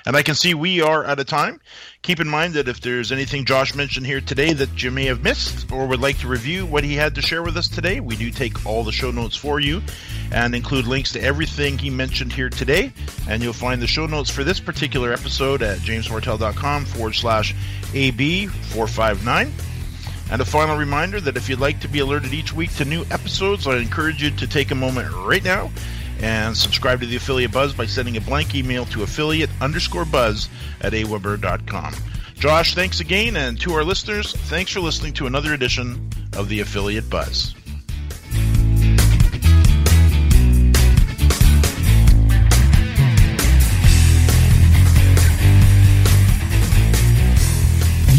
And 0.04 0.16
I 0.16 0.22
can 0.22 0.34
see 0.34 0.54
we 0.54 0.80
are 0.80 1.04
out 1.04 1.20
of 1.20 1.26
time. 1.26 1.60
Keep 2.02 2.20
in 2.20 2.28
mind 2.28 2.54
that 2.54 2.68
if 2.68 2.80
there's 2.80 3.12
anything 3.12 3.44
Josh 3.44 3.74
mentioned 3.74 4.06
here 4.06 4.20
today 4.20 4.52
that 4.52 4.82
you 4.82 4.90
may 4.90 5.04
have 5.06 5.22
missed 5.22 5.70
or 5.70 5.86
would 5.86 6.00
like 6.00 6.18
to 6.18 6.28
review 6.28 6.66
what 6.66 6.82
he 6.82 6.94
had 6.94 7.14
to 7.14 7.22
share 7.22 7.42
with 7.42 7.56
us 7.56 7.68
today, 7.68 8.00
we 8.00 8.16
do 8.16 8.30
take 8.30 8.66
all 8.66 8.82
the 8.82 8.90
show 8.90 9.12
notes 9.12 9.36
for 9.36 9.60
you 9.60 9.80
and 10.32 10.54
include 10.54 10.86
links 10.86 11.12
to 11.12 11.22
everything 11.22 11.78
he 11.78 11.90
mentioned 11.90 12.32
here 12.32 12.48
today. 12.48 12.92
And 13.28 13.42
you'll 13.42 13.52
find 13.52 13.80
the 13.80 13.86
show 13.86 14.06
notes 14.06 14.30
for 14.30 14.42
this 14.42 14.58
particular 14.58 15.12
episode 15.12 15.62
at 15.62 15.78
jamesmartell.com 15.78 16.84
forward 16.86 17.14
slash 17.14 17.54
AB459. 17.92 19.52
And 20.32 20.40
a 20.40 20.46
final 20.46 20.76
reminder 20.76 21.20
that 21.20 21.36
if 21.36 21.48
you'd 21.48 21.60
like 21.60 21.80
to 21.80 21.88
be 21.88 21.98
alerted 21.98 22.32
each 22.32 22.52
week 22.52 22.74
to 22.76 22.84
new 22.84 23.04
episodes, 23.10 23.66
I 23.66 23.76
encourage 23.76 24.22
you 24.22 24.30
to 24.30 24.46
take 24.46 24.70
a 24.70 24.74
moment 24.74 25.12
right 25.12 25.44
now 25.44 25.70
and 26.22 26.56
subscribe 26.56 27.00
to 27.00 27.06
the 27.06 27.16
Affiliate 27.16 27.52
Buzz 27.52 27.74
by 27.74 27.84
sending 27.84 28.16
a 28.16 28.20
blank 28.20 28.54
email 28.54 28.86
to 28.86 29.02
affiliate 29.02 29.50
underscore 29.60 30.04
buzz 30.04 30.48
at 30.80 30.92
aweber.com. 30.92 31.94
Josh, 32.34 32.74
thanks 32.74 33.00
again, 33.00 33.36
and 33.36 33.60
to 33.60 33.72
our 33.72 33.84
listeners, 33.84 34.32
thanks 34.32 34.72
for 34.72 34.80
listening 34.80 35.12
to 35.14 35.26
another 35.26 35.52
edition 35.52 36.10
of 36.36 36.48
the 36.48 36.60
Affiliate 36.60 37.10
Buzz. 37.10 37.54